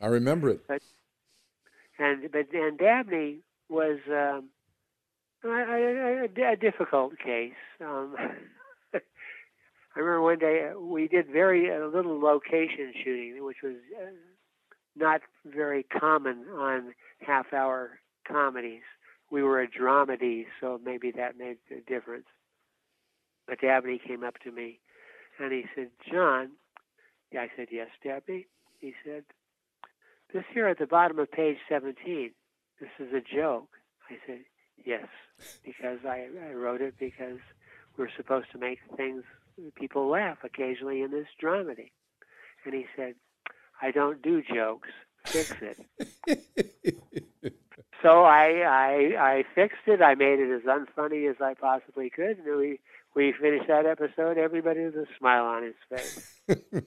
[0.00, 0.66] I remember it.
[0.66, 0.82] But
[1.98, 3.38] and but and Dabney
[3.68, 4.50] was um,
[5.44, 7.52] a, a, a difficult case.
[7.80, 8.16] Um,
[8.94, 14.10] I remember one day uh, we did very a little location shooting, which was uh,
[14.96, 18.82] not very common on half-hour comedies
[19.32, 22.26] we were a dramedy, so maybe that made a difference.
[23.48, 24.78] But Dabney came up to me
[25.40, 26.50] and he said, John,
[27.36, 28.46] I said, yes, Dabney.
[28.80, 29.24] He said,
[30.34, 32.30] this here at the bottom of page 17,
[32.78, 33.70] this is a joke.
[34.10, 34.40] I said,
[34.84, 35.06] yes,
[35.64, 37.38] because I, I wrote it because
[37.96, 39.24] we're supposed to make things,
[39.76, 41.90] people laugh occasionally in this dramedy.
[42.66, 43.14] And he said,
[43.80, 44.90] I don't do jokes.
[45.24, 45.54] Fix
[46.26, 47.24] it.
[48.02, 50.02] so I, I I fixed it.
[50.02, 52.80] I made it as unfunny as I possibly could, and we
[53.14, 54.38] we finished that episode.
[54.38, 56.40] Everybody with a smile on his face.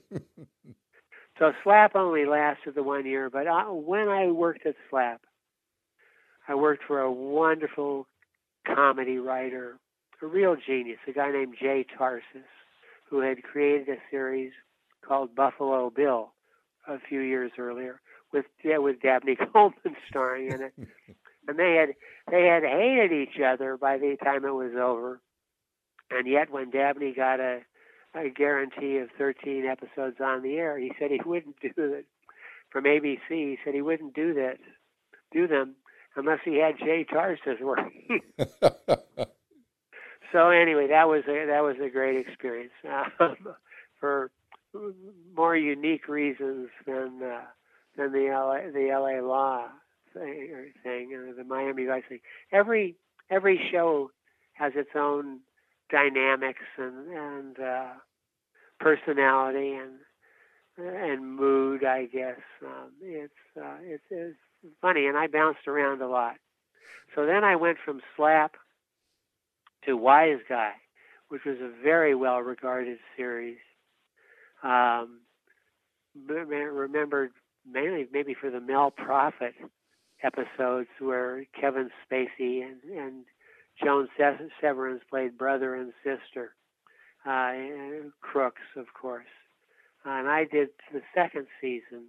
[1.40, 5.22] so Slap only lasted the one year, but I, when I worked at Slap,
[6.48, 8.08] I worked for a wonderful
[8.66, 9.78] comedy writer,
[10.22, 12.50] a real genius, a guy named Jay Tarses,
[13.10, 14.52] who had created a series
[15.08, 16.34] called Buffalo Bill
[16.88, 18.02] a few years earlier
[18.36, 20.74] with yeah, with Dabney Coleman starring in it.
[21.48, 21.96] and they had
[22.30, 25.22] they had hated each other by the time it was over.
[26.12, 27.62] And yet when Dabney got a
[28.14, 32.06] a guarantee of 13 episodes on the air, he said he wouldn't do it
[32.70, 33.20] from ABC.
[33.30, 34.58] He said he wouldn't do that,
[35.34, 35.76] do them
[36.16, 38.22] unless he had Jay Tarses working.
[40.32, 42.72] so anyway, that was a that was a great experience
[43.20, 43.36] um,
[44.00, 44.32] for
[45.36, 47.42] more unique reasons than uh,
[47.98, 49.68] than the LA the LA Law
[50.14, 52.20] thing, or thing or the Miami Vice thing.
[52.52, 52.96] Every
[53.30, 54.12] every show
[54.54, 55.40] has its own
[55.90, 57.94] dynamics and and uh,
[58.80, 59.94] personality and
[60.78, 61.84] and mood.
[61.84, 64.38] I guess um, it's uh, it's it's
[64.82, 66.36] funny, and I bounced around a lot.
[67.14, 68.56] So then I went from Slap
[69.86, 70.72] to Wise Guy,
[71.30, 73.58] which was a very well regarded series.
[74.64, 75.22] Um,
[76.28, 77.32] remembered
[77.70, 79.56] mainly maybe for the Mel Profitt
[80.24, 83.26] episodes where Kevin Spacey and, and
[83.84, 84.08] Joan
[84.62, 86.56] Severance played brother and sister,
[87.26, 89.26] uh, and crooks, of course.
[90.06, 92.06] And I did the second season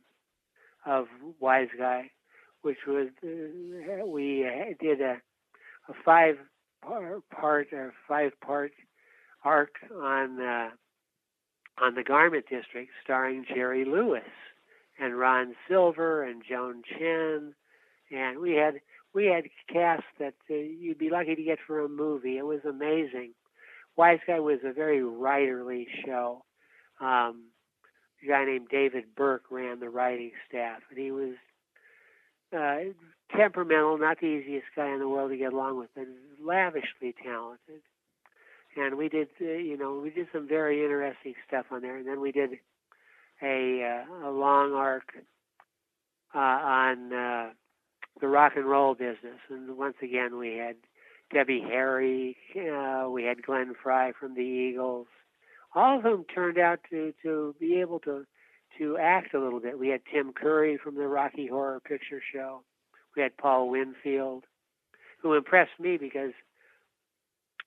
[0.85, 1.07] of
[1.41, 2.11] Wise Guy,
[2.63, 4.49] which was uh, we
[4.81, 5.17] did a,
[5.89, 6.37] a five
[6.83, 8.73] part or five part
[9.45, 10.69] arc on uh,
[11.79, 14.23] on the Garment District, starring Jerry Lewis
[14.99, 17.55] and Ron Silver and Joan Chen,
[18.11, 18.81] and we had
[19.15, 22.39] we had cast that uh, you'd be lucky to get for a movie.
[22.39, 23.33] It was amazing.
[23.97, 26.45] Wise Guy was a very writerly show.
[27.01, 27.47] Um,
[28.23, 31.35] a guy named David Burke ran the writing staff, and he was
[32.57, 32.93] uh,
[33.35, 36.07] temperamental, not the easiest guy in the world to get along with, but
[36.43, 37.83] lavishly talented.
[38.77, 41.97] And we did, uh, you know, we did some very interesting stuff on there.
[41.97, 42.51] And then we did
[43.43, 45.13] a uh, a long arc
[46.35, 47.51] uh, on uh,
[48.21, 50.77] the rock and roll business, and once again we had
[51.33, 55.07] Debbie Harry, uh, we had Glenn Frey from the Eagles.
[55.75, 58.27] All of them turned out to to be able to
[58.79, 59.79] to act a little bit.
[59.79, 62.63] We had Tim Curry from the Rocky Horror Picture Show.
[63.17, 64.45] We had Paul Winfield,
[65.23, 66.33] who impressed me because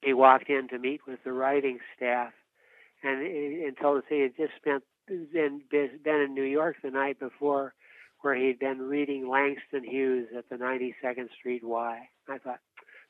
[0.01, 2.31] he walked in to meet with the writing staff
[3.03, 7.19] and, and told us he had just spent been, been in New York the night
[7.19, 7.73] before
[8.21, 11.99] where he'd been reading Langston Hughes at the 92nd Street Y.
[12.27, 12.59] I thought,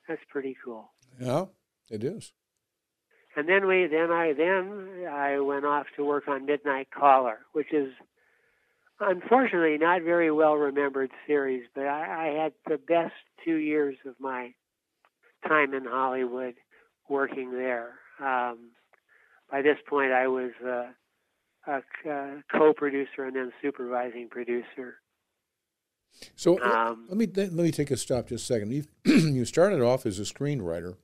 [0.07, 0.91] that's pretty cool.
[1.19, 1.45] Yeah,
[1.89, 2.31] it is.
[3.35, 7.71] And then we then I then I went off to work on Midnight Caller, which
[7.71, 7.93] is
[8.99, 13.13] unfortunately not very well remembered series, but I, I had the best
[13.45, 14.53] two years of my
[15.47, 16.55] time in Hollywood
[17.07, 17.93] working there.
[18.19, 18.71] Um,
[19.49, 20.87] by this point, I was uh,
[21.69, 24.95] a, co-producer and then supervising producer.
[26.35, 28.71] So um, let me let me take a stop just a second.
[28.71, 30.95] You, you started off as a screenwriter,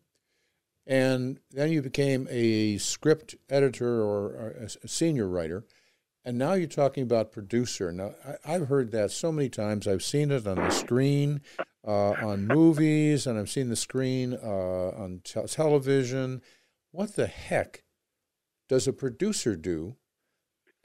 [0.87, 5.63] and then you became a script editor or a, senior writer,
[6.25, 7.91] and now you're talking about producer.
[7.91, 9.87] Now I, have heard that so many times.
[9.87, 11.41] I've seen it on the screen,
[11.87, 16.41] uh, on movies, and I've seen the screen uh, on te- television.
[16.91, 17.83] What the heck
[18.67, 19.95] does a producer do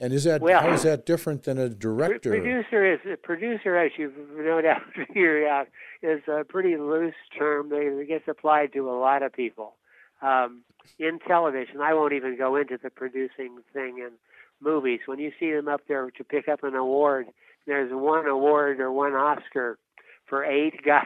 [0.01, 2.31] and is that well, how is that different than a director?
[2.31, 5.67] Producer is a producer, as you've no doubt figured out,
[6.01, 9.75] is a pretty loose term that gets applied to a lot of people.
[10.23, 10.61] Um,
[10.97, 14.11] in television, I won't even go into the producing thing in
[14.59, 15.01] movies.
[15.05, 17.27] When you see them up there to pick up an award,
[17.67, 19.77] there's one award or one Oscar
[20.25, 21.05] for eight guys.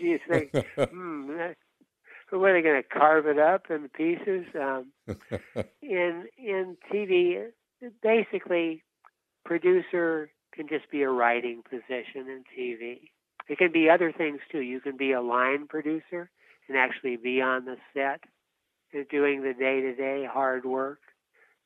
[0.00, 1.30] you think, hmm,
[2.30, 4.46] who are they going to carve it up in pieces?
[4.54, 4.92] Um,
[5.82, 7.48] in in TV,
[8.02, 8.82] basically,
[9.44, 13.10] producer can just be a writing position in TV.
[13.48, 14.60] It can be other things too.
[14.60, 16.30] You can be a line producer
[16.68, 18.20] and actually be on the set
[18.92, 21.00] and doing the day to day hard work,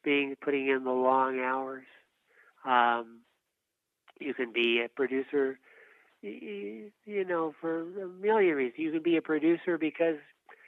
[0.04, 1.84] being putting in the long hours.
[2.64, 3.20] Um,
[4.20, 5.58] you can be a producer,
[6.22, 8.78] you know, for a million reasons.
[8.78, 10.16] You can be a producer because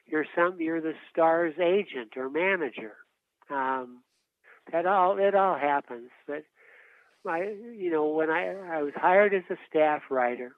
[0.06, 2.96] you're some you're the star's agent or manager.
[3.50, 4.00] Um,
[4.72, 6.10] that all it all happens.
[6.26, 6.44] But
[7.26, 10.52] I, you know, when I I was hired as a staff writer,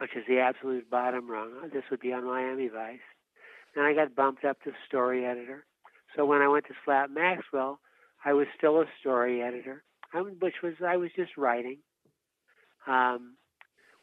[0.00, 1.52] which is the absolute bottom rung.
[1.72, 2.98] This would be on Miami Vice,
[3.76, 5.66] and I got bumped up to story editor.
[6.16, 7.80] So when I went to Slap Maxwell,
[8.24, 9.84] I was still a story editor,
[10.40, 11.78] which was I was just writing.
[12.86, 13.36] Um,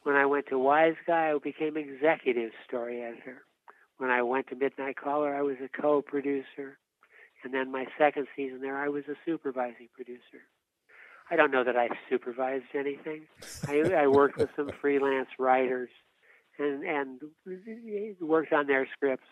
[0.04, 3.44] when I went to Wise Guy, I became executive story editor.
[3.98, 6.78] When I went to Midnight Caller, I was a co-producer,
[7.44, 10.44] and then my second season there, I was a supervising producer.
[11.30, 13.24] I don't know that I supervised anything.
[13.68, 15.90] I, I worked with some freelance writers
[16.58, 17.22] and and
[18.20, 19.28] worked on their scripts.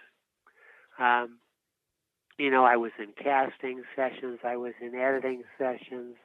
[0.99, 1.39] Um,
[2.37, 4.39] you know, I was in casting sessions.
[4.43, 6.15] I was in editing sessions.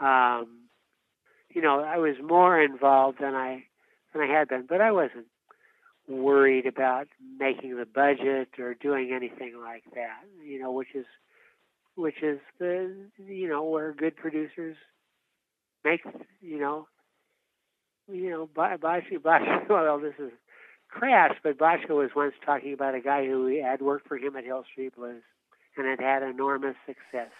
[0.00, 0.68] Um,
[1.50, 3.64] you know, I was more involved than I
[4.12, 5.26] than I had been, but I wasn't
[6.08, 10.24] worried about making the budget or doing anything like that.
[10.44, 11.06] You know, which is
[11.94, 14.76] which is the you know where good producers
[15.84, 16.00] make
[16.40, 16.86] you know
[18.10, 20.32] you know Bochco Bochco well this is
[20.88, 24.44] crass but Bochco was once talking about a guy who had worked for him at
[24.44, 25.22] Hill Street Blues
[25.76, 27.30] and had had enormous success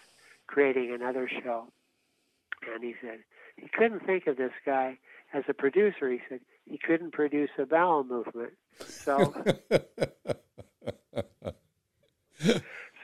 [0.46, 1.66] creating another show
[2.74, 3.20] and he said
[3.56, 4.98] he couldn't think of this guy
[5.32, 9.34] as a producer he said he couldn't produce a bowel movement so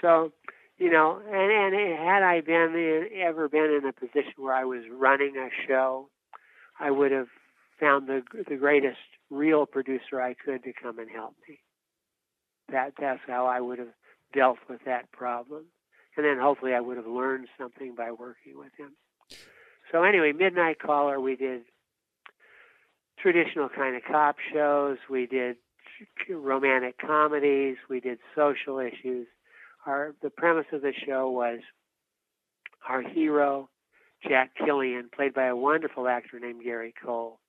[0.01, 0.33] so
[0.79, 4.65] you know, and, and had I been in, ever been in a position where I
[4.65, 6.09] was running a show,
[6.79, 7.27] I would have
[7.81, 8.99] found the the greatest
[9.31, 11.59] real producer I could to come and help me.
[12.71, 13.93] That that's how I would have
[14.33, 15.65] dealt with that problem,
[16.17, 18.93] and then hopefully I would have learned something by working with him.
[19.91, 21.63] So anyway, Midnight Caller, we did
[23.21, 24.99] traditional kind of cop shows.
[25.11, 25.57] We did
[26.31, 27.77] romantic comedies.
[27.89, 29.27] We did social issues
[29.89, 31.61] our the premise of the show was
[32.89, 33.69] our hero,
[34.27, 37.41] Jack Killian, played by a wonderful actor named Gary Cole,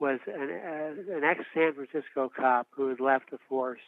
[0.00, 3.80] was an, uh, an ex San Francisco cop who had left the force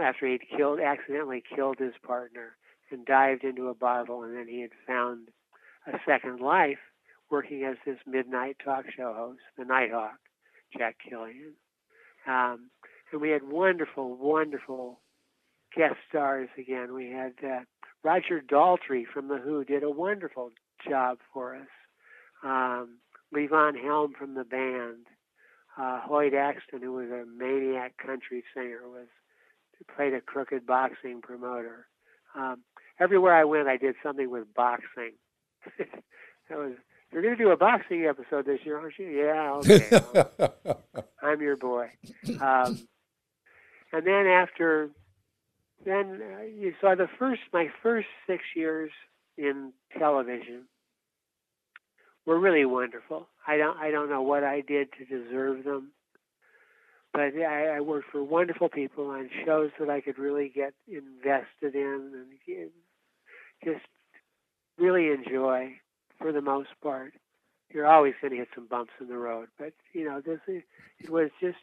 [0.00, 2.56] after he'd killed accidentally killed his partner
[2.90, 5.28] and dived into a bottle, and then he had found
[5.86, 6.78] a second life
[7.30, 10.18] working as this midnight talk show host, the Nighthawk,
[10.76, 11.54] Jack Killian.
[12.26, 12.70] Um,
[13.12, 15.00] and we had wonderful, wonderful
[15.76, 16.94] guest stars again.
[16.94, 17.60] We had uh,
[18.02, 20.50] Roger Daltrey from The Who did a wonderful
[20.88, 21.68] job for us.
[22.44, 22.98] Um,
[23.34, 25.06] Levon Helm from the band.
[25.78, 29.08] Uh, Hoyt Axton, who was a maniac country singer, was
[29.94, 31.86] played a crooked boxing promoter.
[32.34, 32.62] Um,
[32.98, 35.12] everywhere I went, I did something with boxing.
[35.78, 36.72] that was
[37.16, 39.06] you're going to do a boxing episode this year, aren't you?
[39.06, 39.54] Yeah,
[40.74, 41.02] okay.
[41.22, 41.88] I'm your boy.
[42.42, 42.86] Um,
[43.90, 44.90] and then after
[45.82, 48.90] then uh, you saw the first my first six years
[49.38, 50.64] in television
[52.26, 53.28] were really wonderful.
[53.48, 55.92] I don't I don't know what I did to deserve them,
[57.14, 61.74] but I, I worked for wonderful people on shows that I could really get invested
[61.74, 62.12] in
[62.52, 62.70] and
[63.64, 63.86] just
[64.76, 65.76] really enjoy
[66.18, 67.12] for the most part.
[67.70, 71.10] You're always going to hit some bumps in the road, but you know this it
[71.10, 71.58] was just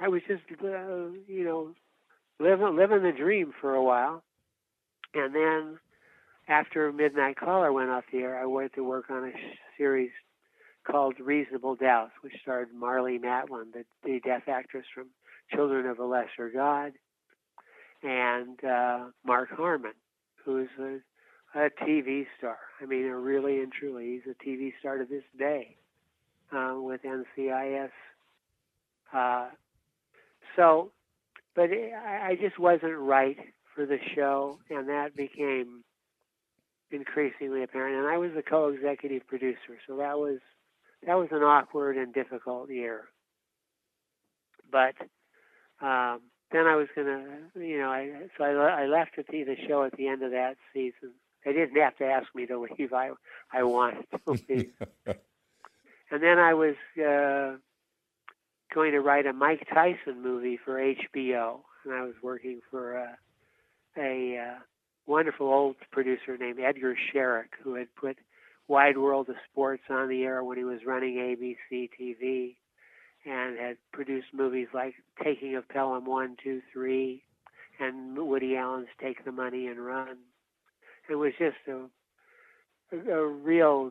[0.00, 1.70] I was just uh, you know
[2.40, 4.22] living living the dream for a while,
[5.14, 5.78] and then
[6.48, 9.32] after Midnight Caller went off the air, I went to work on a
[9.78, 10.10] series
[10.86, 15.06] called Reasonable Doubts, which starred Marlee Matlin, the, the deaf actress from
[15.54, 16.92] Children of a Lesser God,
[18.02, 19.94] and uh, Mark Harmon,
[20.44, 20.98] who's a,
[21.54, 22.58] a TV star.
[22.80, 25.76] I mean, really and truly, he's a TV star to this day
[26.52, 27.90] uh, with NCIS.
[29.12, 29.48] Uh,
[30.56, 30.90] so
[31.54, 33.36] but I, I just wasn't right
[33.74, 35.84] for the show, and that became
[36.90, 37.96] increasingly apparent.
[37.96, 40.38] And I was the co-executive producer, so that was
[41.06, 43.04] that was an awkward and difficult year.
[44.70, 44.94] But
[45.80, 47.24] um, then I was gonna,
[47.54, 50.56] you know, I so I, I left the, the show at the end of that
[50.72, 51.12] season.
[51.44, 52.92] They didn't have to ask me to leave.
[52.92, 53.10] I
[53.52, 54.72] I wanted to leave.
[55.06, 57.56] and then I was uh,
[58.74, 63.18] going to write a Mike Tyson movie for HBO, and I was working for a,
[63.96, 64.58] a uh,
[65.06, 68.16] wonderful old producer named Edgar Scherick, who had put
[68.66, 72.56] Wide World of Sports on the air when he was running ABC TV,
[73.26, 77.22] and had produced movies like Taking of Pelham One, Two, Three,
[77.78, 80.16] and Woody Allen's Take the Money and Run.
[81.08, 81.86] It was just a
[82.92, 83.90] a, real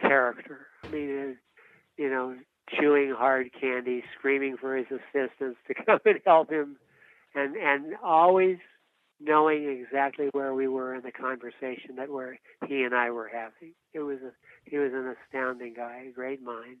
[0.00, 0.66] character.
[0.84, 1.36] I mean,
[1.96, 2.36] you know,
[2.78, 6.76] chewing hard candy, screaming for his assistants to come and help him,
[7.34, 8.58] and and always
[9.20, 13.74] knowing exactly where we were in the conversation that where he and I were having.
[13.92, 14.32] It was a,
[14.64, 16.78] he was an astounding guy, a great mind.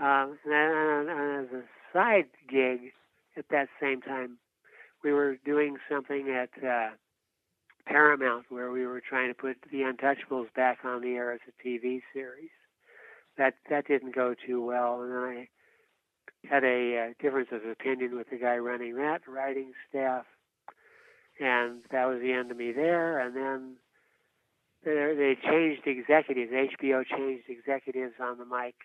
[0.00, 1.62] Um, and, and, and as a
[1.92, 2.92] side gig,
[3.36, 4.38] at that same time,
[5.02, 6.90] we were doing something at uh,
[7.88, 11.66] Paramount where we were trying to put The Untouchables back on the air as a
[11.66, 12.50] TV series.
[13.38, 15.48] That that didn't go too well, and I
[16.48, 20.24] had a uh, difference of opinion with the guy running that writing staff,
[21.40, 23.18] and that was the end of me there.
[23.20, 23.76] And then
[24.84, 26.52] they, changed executives.
[26.52, 28.76] HBO changed executives on the Mike,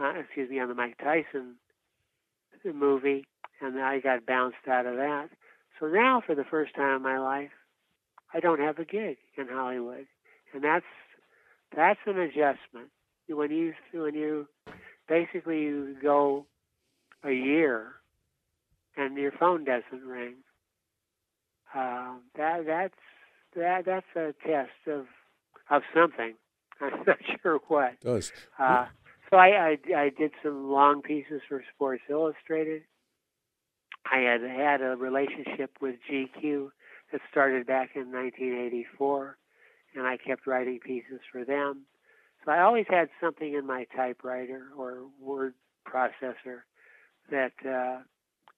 [0.00, 1.54] uh, excuse me, on the Mike Tyson
[2.74, 3.24] movie,
[3.60, 5.28] and I got bounced out of that.
[5.78, 7.50] So now, for the first time in my life,
[8.32, 10.06] I don't have a gig in Hollywood,
[10.52, 10.84] and that's
[11.74, 12.90] that's an adjustment.
[13.28, 14.48] When you when you
[15.08, 16.46] basically you go
[17.24, 17.92] a year
[18.96, 20.36] and your phone doesn't ring,
[21.74, 22.94] uh, that that's
[23.56, 25.06] that that's a test of
[25.70, 26.34] of something.
[26.80, 27.92] I'm not sure what.
[27.94, 28.32] It does.
[28.58, 28.86] Uh,
[29.30, 32.82] so I, I I did some long pieces for Sports Illustrated.
[34.10, 36.70] I had had a relationship with GQ
[37.12, 39.38] that started back in 1984,
[39.94, 41.86] and I kept writing pieces for them.
[42.44, 45.54] So I always had something in my typewriter or word
[45.86, 46.62] processor
[47.30, 48.02] that uh,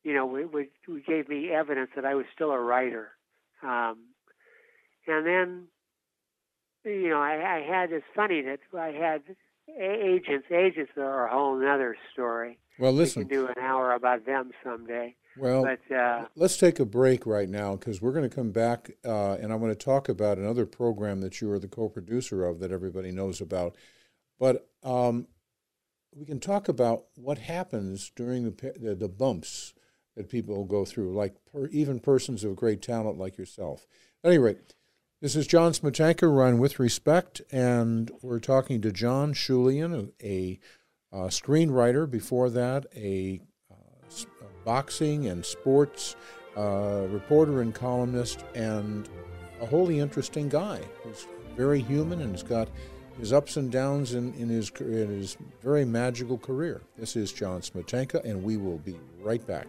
[0.03, 0.69] you know we, we
[1.07, 3.11] gave me evidence that I was still a writer.
[3.63, 3.99] Um,
[5.07, 5.65] and then
[6.85, 9.23] you know I, I had it's funny that I had
[9.79, 10.47] agents.
[10.51, 12.59] Agents are a whole other story.
[12.79, 15.15] Well, listen, we can do an hour about them someday.
[15.37, 18.91] Well, but, uh, let's take a break right now because we're going to come back
[19.05, 22.61] uh, and I want to talk about another program that you are the co-producer of
[22.61, 23.77] that everybody knows about.
[24.39, 25.29] But um,
[26.15, 29.75] we can talk about what happens during the the, the bumps
[30.17, 33.87] that people go through, like per, even persons of great talent like yourself.
[34.25, 34.75] At any rate,
[35.21, 40.59] this is John Smetanka, run with respect, and we're talking to John Schulian, a,
[41.13, 42.11] a screenwriter.
[42.11, 43.41] Before that, a
[44.65, 46.17] boxing and sports
[46.57, 49.09] uh, reporter and columnist, and
[49.61, 52.69] a wholly interesting guy who's very human and has got
[53.19, 56.81] his ups and downs in, in, his, in his very magical career.
[56.97, 59.67] This is John Smetanka, and we will be right back.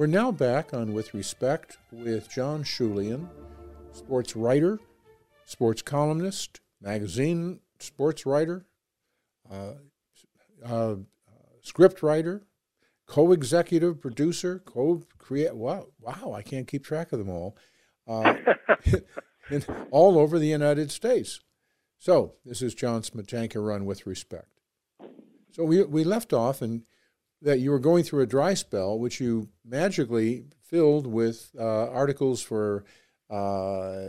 [0.00, 3.28] We're now back on With Respect with John Schulian,
[3.92, 4.80] sports writer,
[5.44, 8.64] sports columnist, magazine sports writer,
[9.52, 9.72] uh,
[10.64, 10.94] uh,
[11.60, 12.46] script writer,
[13.04, 15.54] co-executive producer, co-create.
[15.54, 16.32] Wow, wow!
[16.32, 17.58] I can't keep track of them all.
[18.08, 18.36] Uh,
[19.50, 21.40] in, all over the United States.
[21.98, 24.62] So this is John Smetanka run with respect.
[25.52, 26.84] So we we left off and
[27.42, 32.42] that you were going through a dry spell, which you magically filled with uh, articles
[32.42, 32.84] for
[33.30, 34.08] uh,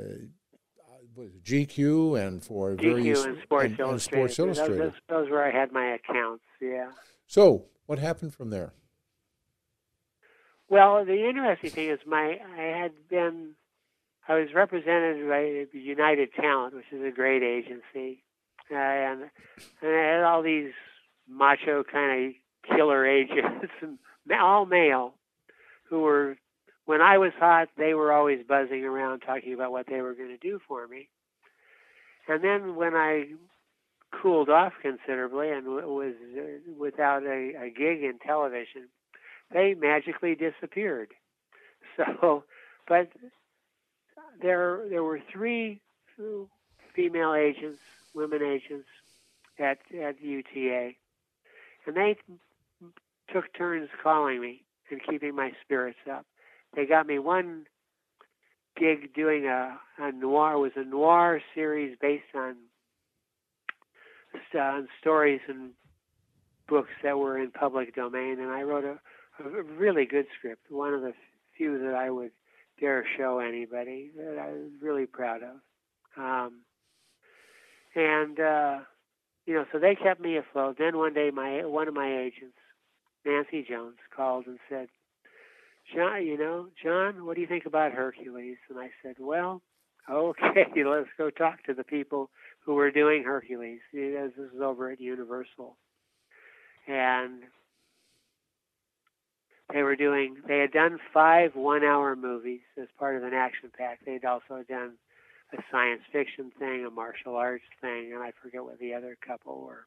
[1.44, 4.24] GQ and for GQ various and Sports and, Illustrated.
[4.24, 4.80] And Sports Illustrated.
[4.80, 6.44] Those, those, were I had my accounts.
[6.60, 6.92] Yeah.
[7.28, 8.74] So what happened from there?
[10.70, 13.56] Well, the interesting thing is my I had been
[14.28, 18.24] I was represented by United Talent, which is a great agency,
[18.72, 19.22] uh, and,
[19.82, 20.72] and I had all these
[21.28, 22.34] macho kind of
[22.68, 23.98] killer agents, and
[24.32, 25.14] all male,
[25.90, 26.38] who were,
[26.86, 30.30] when I was hot, they were always buzzing around talking about what they were going
[30.30, 31.10] to do for me.
[32.28, 33.28] And then when I
[34.12, 38.90] cooled off considerably and was uh, without a, a gig in television,
[39.54, 41.14] they magically disappeared.
[41.98, 42.46] So,
[42.88, 43.10] but
[44.42, 45.82] there there were three
[46.96, 47.80] female agents,
[48.14, 48.88] women agents
[49.60, 50.92] at at UTA,
[51.86, 52.16] and they
[53.34, 56.26] took turns calling me and keeping my spirits up.
[56.76, 57.66] They got me one
[58.78, 60.54] gig doing a, a noir.
[60.54, 62.56] It was a noir series based on
[64.58, 65.72] on stories and
[66.70, 68.98] books that were in public domain, and I wrote a,
[69.44, 70.70] a really good script.
[70.70, 71.14] One of the
[71.58, 72.32] few that I would
[72.80, 75.58] dare show anybody that I was really proud of.
[76.18, 76.62] Um,
[77.94, 78.80] and uh,
[79.46, 80.78] you know, so they kept me afloat.
[80.80, 82.58] Then one day, my one of my agents
[83.26, 84.88] Nancy Jones called and said,
[85.96, 88.58] John, you know, John, what do you think about Hercules?
[88.70, 89.62] And I said, well,
[90.10, 92.30] okay, let's go talk to the people
[92.66, 93.80] who were doing Hercules.
[93.94, 95.78] This is over at Universal,
[96.88, 97.44] and
[99.74, 100.38] they were doing.
[100.48, 104.00] They had done five one-hour movies as part of an action pack.
[104.06, 104.94] They'd also done
[105.54, 109.62] a science fiction thing, a martial arts thing, and I forget what the other couple
[109.62, 109.86] were.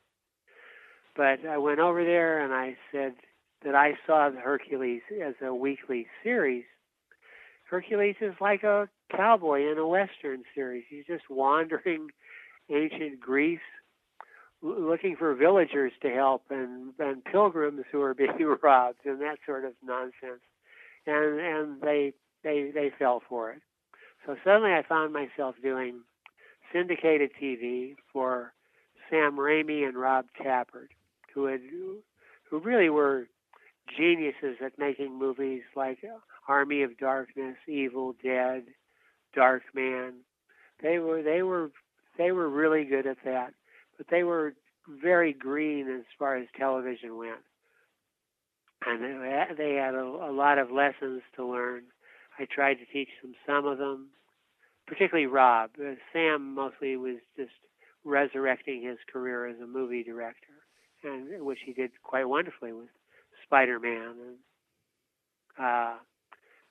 [1.17, 3.15] But I went over there and I said
[3.65, 6.65] that I saw Hercules as a weekly series.
[7.71, 10.85] Hercules is like a cowboy in a western series.
[10.89, 12.09] He's just wandering
[12.71, 13.61] ancient Greece
[14.63, 19.65] looking for villagers to help and, and pilgrims who are being robbed and that sort
[19.65, 20.43] of nonsense.
[21.07, 23.61] And and they they they fell for it.
[24.27, 26.01] So suddenly I found myself doing
[26.73, 28.55] syndicated TV for
[29.11, 30.89] Sam Raimi and Rob Tapert,
[31.35, 31.61] who had
[32.51, 33.27] who really were
[33.97, 35.99] geniuses at making movies like
[36.49, 38.65] Army of Darkness, Evil Dead,
[39.35, 40.15] Dark Man.
[40.83, 41.71] They were they were
[42.17, 43.55] they were really good at that,
[43.97, 44.55] but they were
[44.89, 47.43] very green as far as television went,
[48.87, 49.03] and
[49.59, 51.83] they had a, a lot of lessons to learn.
[52.39, 54.09] I tried to teach them some of them,
[54.87, 55.71] particularly Rob.
[55.81, 57.53] Uh, Sam mostly was just
[58.05, 60.64] resurrecting his career as a movie director,
[61.05, 62.89] and which he did quite wonderfully with
[63.45, 64.37] Spider-Man.
[65.59, 65.95] Uh,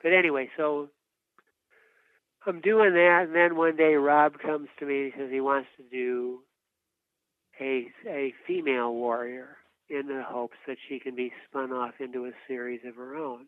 [0.02, 0.90] but anyway, so
[2.46, 5.70] I'm doing that, and then one day Rob comes to me and says he wants
[5.78, 6.40] to do
[7.62, 9.58] a a female warrior
[9.90, 13.46] in the hopes that she can be spun off into a series of her own.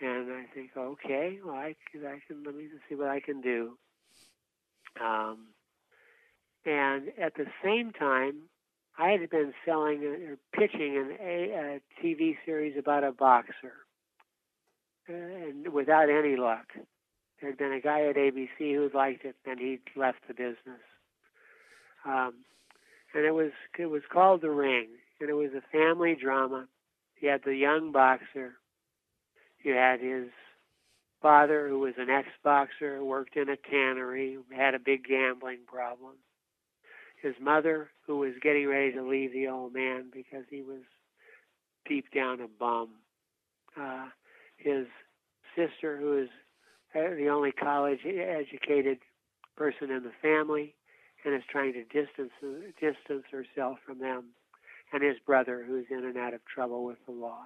[0.00, 3.76] And I think, okay, well, I, I can let me see what I can do.
[5.02, 5.48] Um,
[6.64, 8.42] and at the same time,
[8.98, 13.74] I had been selling or pitching an, a, a TV series about a boxer,
[15.08, 16.66] uh, and without any luck.
[17.40, 20.82] There had been a guy at ABC who liked it, and he left the business.
[22.04, 22.34] Um,
[23.14, 24.88] and it was it was called The Ring,
[25.20, 26.66] and it was a family drama.
[27.20, 28.54] You had the young boxer.
[29.62, 30.28] You had his
[31.22, 36.14] father, who was an ex-boxer, worked in a tannery, had a big gambling problem.
[37.22, 40.82] His mother, who was getting ready to leave the old man because he was
[41.88, 42.90] deep down a bum.
[43.80, 44.06] Uh,
[44.56, 44.86] his
[45.56, 46.28] sister, who is
[46.94, 48.98] uh, the only college educated
[49.56, 50.74] person in the family
[51.24, 52.32] and is trying to distance
[52.80, 54.26] distance herself from them,
[54.92, 57.42] and his brother who's in and out of trouble with the law.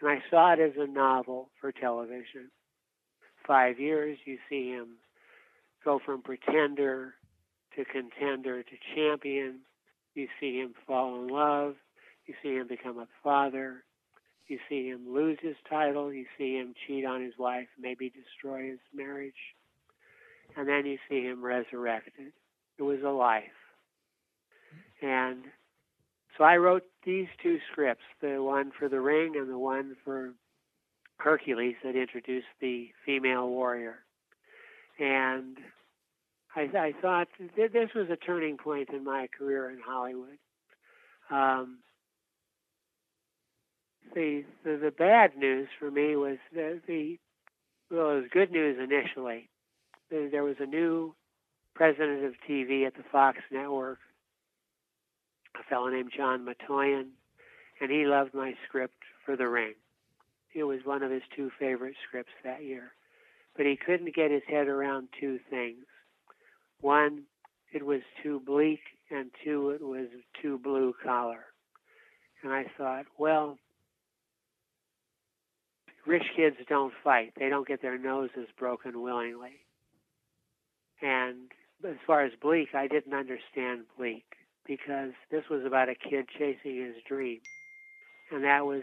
[0.00, 2.50] And I saw it as a novel for television.
[3.46, 4.98] Five years, you see him
[5.84, 7.14] go from pretender
[7.78, 9.60] to contender to champion.
[10.14, 11.76] You see him fall in love.
[12.26, 13.84] You see him become a father.
[14.48, 16.12] You see him lose his title.
[16.12, 19.32] You see him cheat on his wife, maybe destroy his marriage.
[20.56, 22.32] And then you see him resurrected.
[22.78, 23.44] It was a life.
[25.00, 25.44] And
[26.36, 30.32] so I wrote these two scripts the one for The Ring and the one for
[31.18, 34.00] Hercules that introduced the female warrior.
[34.98, 35.58] And
[36.58, 40.38] I, I thought th- this was a turning point in my career in Hollywood.
[41.30, 41.78] Um,
[44.12, 47.18] the, the the bad news for me was the, the
[47.90, 49.48] well, it was good news initially.
[50.10, 51.14] There was a new
[51.74, 53.98] president of TV at the Fox network,
[55.54, 57.10] a fellow named John Matoian,
[57.80, 59.74] and he loved my script for The Ring.
[60.54, 62.92] It was one of his two favorite scripts that year.
[63.56, 65.84] But he couldn't get his head around two things.
[66.80, 67.24] One,
[67.72, 70.08] it was too bleak, and two, it was
[70.40, 71.44] too blue collar.
[72.42, 73.58] And I thought, well,
[76.06, 77.32] rich kids don't fight.
[77.38, 79.60] They don't get their noses broken willingly.
[81.02, 81.50] And
[81.86, 84.24] as far as Bleak, I didn't understand Bleak
[84.66, 87.40] because this was about a kid chasing his dream.
[88.32, 88.82] And that was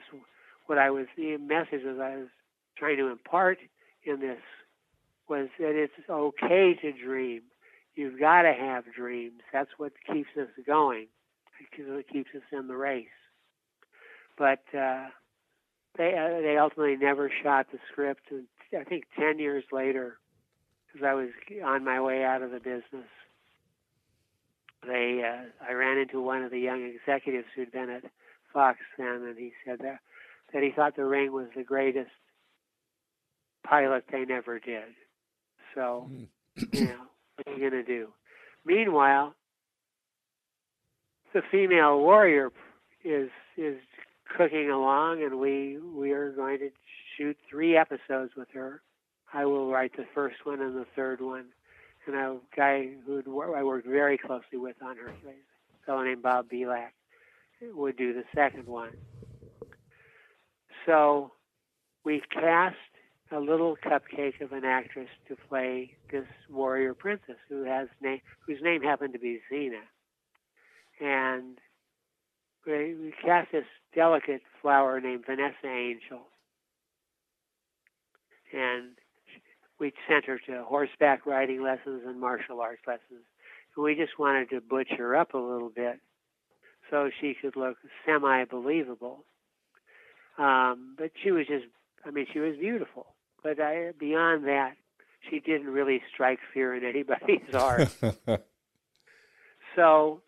[0.67, 2.27] what I was, the message that I was
[2.77, 3.59] trying to impart
[4.05, 4.41] in this
[5.27, 7.41] was that it's okay to dream.
[7.95, 9.41] You've got to have dreams.
[9.53, 11.07] That's what keeps us going,
[11.59, 13.07] because it keeps us in the race.
[14.37, 15.07] But uh,
[15.97, 18.45] they uh, they ultimately never shot the script, and
[18.77, 20.17] I think ten years later,
[20.87, 21.29] because I was
[21.65, 23.07] on my way out of the business.
[24.85, 28.03] They, uh, I ran into one of the young executives who'd been at
[28.53, 29.99] Fox then, and he said that
[30.53, 32.11] that he thought The Ring was the greatest
[33.63, 34.93] pilot they never did.
[35.73, 36.09] So,
[36.71, 37.01] you know,
[37.36, 38.09] what are you going to do?
[38.65, 39.36] Meanwhile,
[41.33, 42.51] the female warrior
[43.03, 43.77] is is
[44.38, 46.69] cooking along, and we we are going to
[47.17, 48.81] shoot three episodes with her
[49.36, 51.47] I will write the first one and the third one.
[52.07, 53.21] And a guy who
[53.53, 55.36] I worked very closely with on Hercules,
[55.81, 56.91] a fellow named Bob Bielak,
[57.73, 58.91] would do the second one.
[60.86, 61.31] So
[62.05, 62.75] we cast
[63.32, 68.61] a little cupcake of an actress to play this warrior princess who has name whose
[68.61, 69.82] name happened to be Xena.
[71.01, 71.57] And
[72.65, 76.21] we, we cast this delicate flower named Vanessa Angel.
[78.53, 78.91] And
[79.80, 83.26] we sent her to horseback riding lessons and martial arts lessons.
[83.76, 85.99] And we just wanted to butch her up a little bit
[86.89, 89.26] so she could look semi believable.
[90.38, 91.65] Um, but she was just,
[92.05, 93.07] I mean, she was beautiful.
[93.45, 94.73] But I, beyond that,
[95.29, 97.89] she didn't really strike fear in anybody's heart.
[99.75, 100.21] so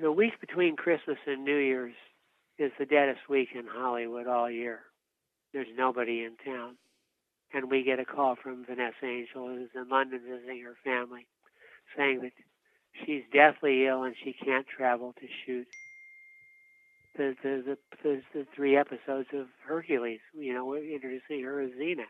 [0.00, 1.92] the week between Christmas and New Year's
[2.58, 4.80] is the deadest week in Hollywood all year.
[5.52, 6.76] There's nobody in town.
[7.52, 11.26] And we get a call from Vanessa Angel, who's in London visiting her family,
[11.94, 12.32] saying that
[13.04, 15.66] she's deathly ill and she can't travel to shoot
[17.16, 20.20] the the the, the, three episodes of Hercules.
[20.34, 22.04] You know, we're introducing her as Xena.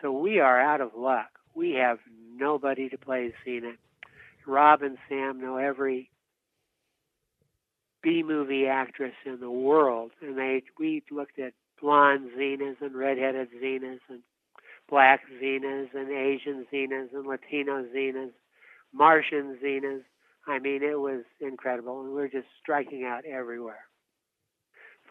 [0.00, 1.38] So we are out of luck.
[1.54, 1.98] We have
[2.34, 3.72] nobody to play Xena.
[4.46, 6.10] Rob and Sam know every
[8.02, 13.48] B movie actress in the world, and they we looked at blonde Xenas and redheaded
[13.62, 14.20] Xenas and
[14.88, 18.32] black Xenas and Asian Xenas and Latino Xenas,
[18.92, 20.02] Martian Xenas.
[20.46, 23.86] I mean, it was incredible, and we we're just striking out everywhere.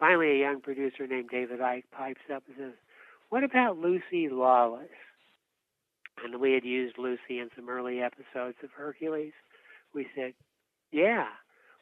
[0.02, 2.72] Finally, a young producer named David Eick pipes up and says,
[3.28, 4.88] What about Lucy Lawless?
[6.24, 9.32] And we had used Lucy in some early episodes of Hercules.
[9.94, 10.32] We said,
[10.90, 11.26] Yeah.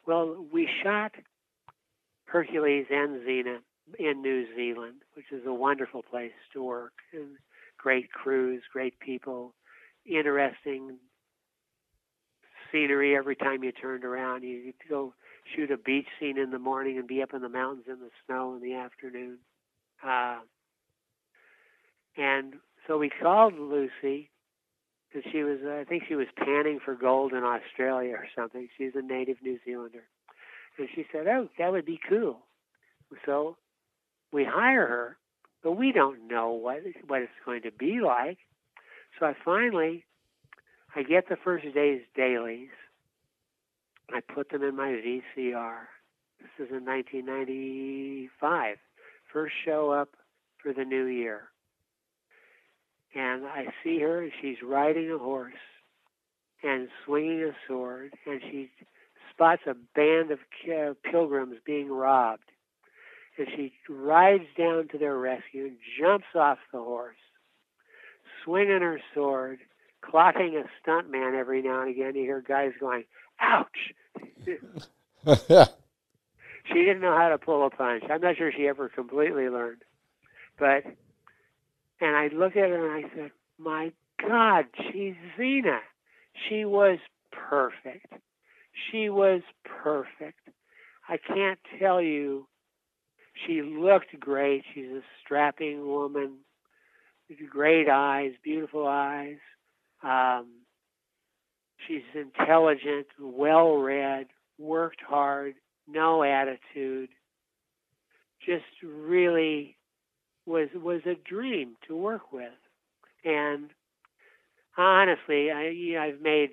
[0.05, 1.13] Well, we shot
[2.25, 3.57] Hercules and Xena
[3.97, 6.93] in New Zealand, which is a wonderful place to work.
[7.13, 7.37] And
[7.79, 9.55] great crews, great people,
[10.05, 10.99] interesting
[12.71, 14.43] scenery every time you turned around.
[14.43, 15.15] You go
[15.55, 18.09] shoot a beach scene in the morning and be up in the mountains in the
[18.25, 19.37] snow in the afternoon.
[20.05, 20.39] Uh,
[22.17, 22.55] and
[22.87, 24.29] so we called Lucy,
[25.13, 28.67] and she was, I think she was panning for gold in Australia or something.
[28.77, 30.03] She's a native New Zealander.
[30.77, 32.39] And she said, Oh, that would be cool.
[33.25, 33.57] So
[34.31, 35.17] we hire her,
[35.63, 38.37] but we don't know what, what it's going to be like.
[39.19, 40.05] So I finally,
[40.95, 42.69] I get the first day's dailies,
[44.13, 45.87] I put them in my VCR.
[46.39, 48.77] This is in 1995.
[49.31, 50.09] First show up
[50.61, 51.43] for the new year.
[53.15, 55.53] And I see her, and she's riding a horse
[56.63, 58.69] and swinging a sword, and she
[59.33, 60.39] spots a band of
[60.69, 62.43] uh, pilgrims being robbed.
[63.37, 67.15] And she rides down to their rescue and jumps off the horse,
[68.43, 69.59] swinging her sword,
[70.03, 72.15] clocking a stuntman every now and again.
[72.15, 73.05] You hear guys going,
[73.41, 73.93] ouch.
[76.65, 78.03] she didn't know how to pull a punch.
[78.09, 79.83] I'm not sure she ever completely learned.
[80.59, 80.83] But,
[81.99, 85.79] and I looked at her and I said, my God, she's Xena.
[86.47, 86.99] She was
[87.31, 88.13] perfect.
[88.91, 90.39] She was perfect.
[91.07, 92.47] I can't tell you.
[93.45, 94.63] She looked great.
[94.73, 96.39] She's a strapping woman,
[97.49, 99.37] great eyes, beautiful eyes.
[100.03, 100.60] Um,
[101.87, 104.27] She's intelligent, well read,
[104.57, 105.55] worked hard,
[105.87, 107.09] no attitude.
[108.45, 109.77] Just really
[110.45, 112.51] was was a dream to work with.
[113.23, 113.69] And
[114.77, 116.49] honestly, I you know, I've made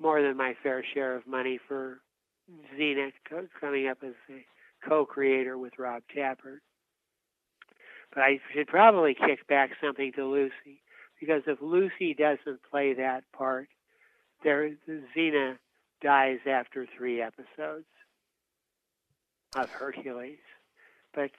[0.00, 2.00] more than my fair share of money for
[2.78, 3.12] Xena
[3.60, 4.44] coming up as a
[4.88, 6.60] co-creator with Rob Tapert.
[8.12, 10.82] But I should probably kick back something to Lucy
[11.18, 13.68] because if Lucy doesn't play that part,
[14.42, 14.70] there
[15.16, 15.58] Xena
[16.02, 17.86] dies after three episodes
[19.54, 20.38] of Hercules,
[21.14, 21.30] but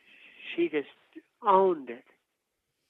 [0.55, 0.87] she just
[1.45, 2.05] owned it.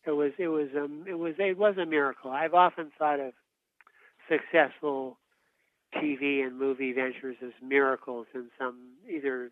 [0.05, 2.32] It was it was a it was it was a miracle.
[2.32, 3.34] I've often thought of
[4.30, 5.18] successful
[5.95, 9.51] TV and movie ventures as miracles in some either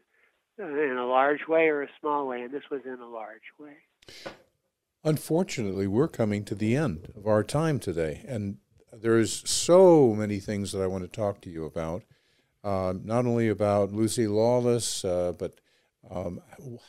[0.58, 3.78] in a large way or a small way, and this was in a large way.
[5.04, 8.58] Unfortunately, we're coming to the end of our time today, and
[8.94, 12.04] there's so many things that I want to talk to you about.
[12.64, 15.60] Uh, not only about Lucy Lawless, uh, but
[16.10, 16.42] um,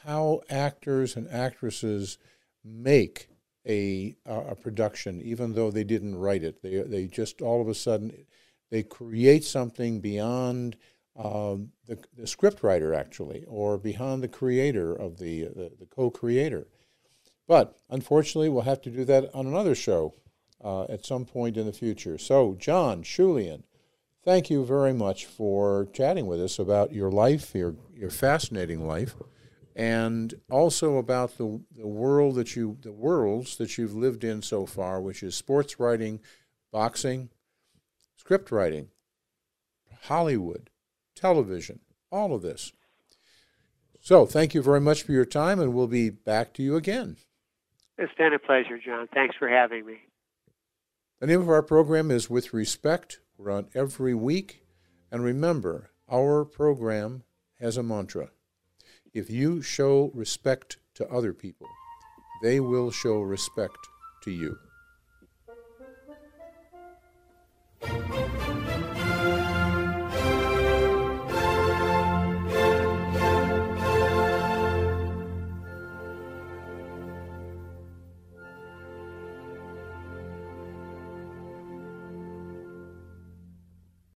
[0.04, 2.18] how actors and actresses
[2.64, 3.28] make
[3.66, 6.62] a, a production, even though they didn't write it.
[6.62, 8.26] They, they just all of a sudden
[8.70, 10.76] they create something beyond
[11.16, 16.10] um, the, the script writer, actually, or beyond the creator of the, the, the co
[16.10, 16.66] creator.
[17.46, 20.14] But unfortunately, we'll have to do that on another show
[20.62, 22.18] uh, at some point in the future.
[22.18, 23.64] So, John Schulian,
[24.24, 29.14] thank you very much for chatting with us about your life, your, your fascinating life,
[29.74, 34.66] and also about the, the world that you the worlds that you've lived in so
[34.66, 36.20] far, which is sports writing,
[36.70, 37.30] boxing,
[38.16, 38.88] script writing,
[40.02, 40.70] Hollywood,
[41.14, 42.72] television, all of this.
[44.00, 47.16] So, thank you very much for your time, and we'll be back to you again.
[47.98, 49.08] It's been a pleasure, John.
[49.14, 49.98] Thanks for having me.
[51.22, 53.20] The name of our program is With Respect.
[53.38, 54.64] We're on every week.
[55.08, 57.22] And remember, our program
[57.60, 58.30] has a mantra.
[59.14, 61.68] If you show respect to other people,
[62.42, 63.78] they will show respect
[64.24, 64.58] to you.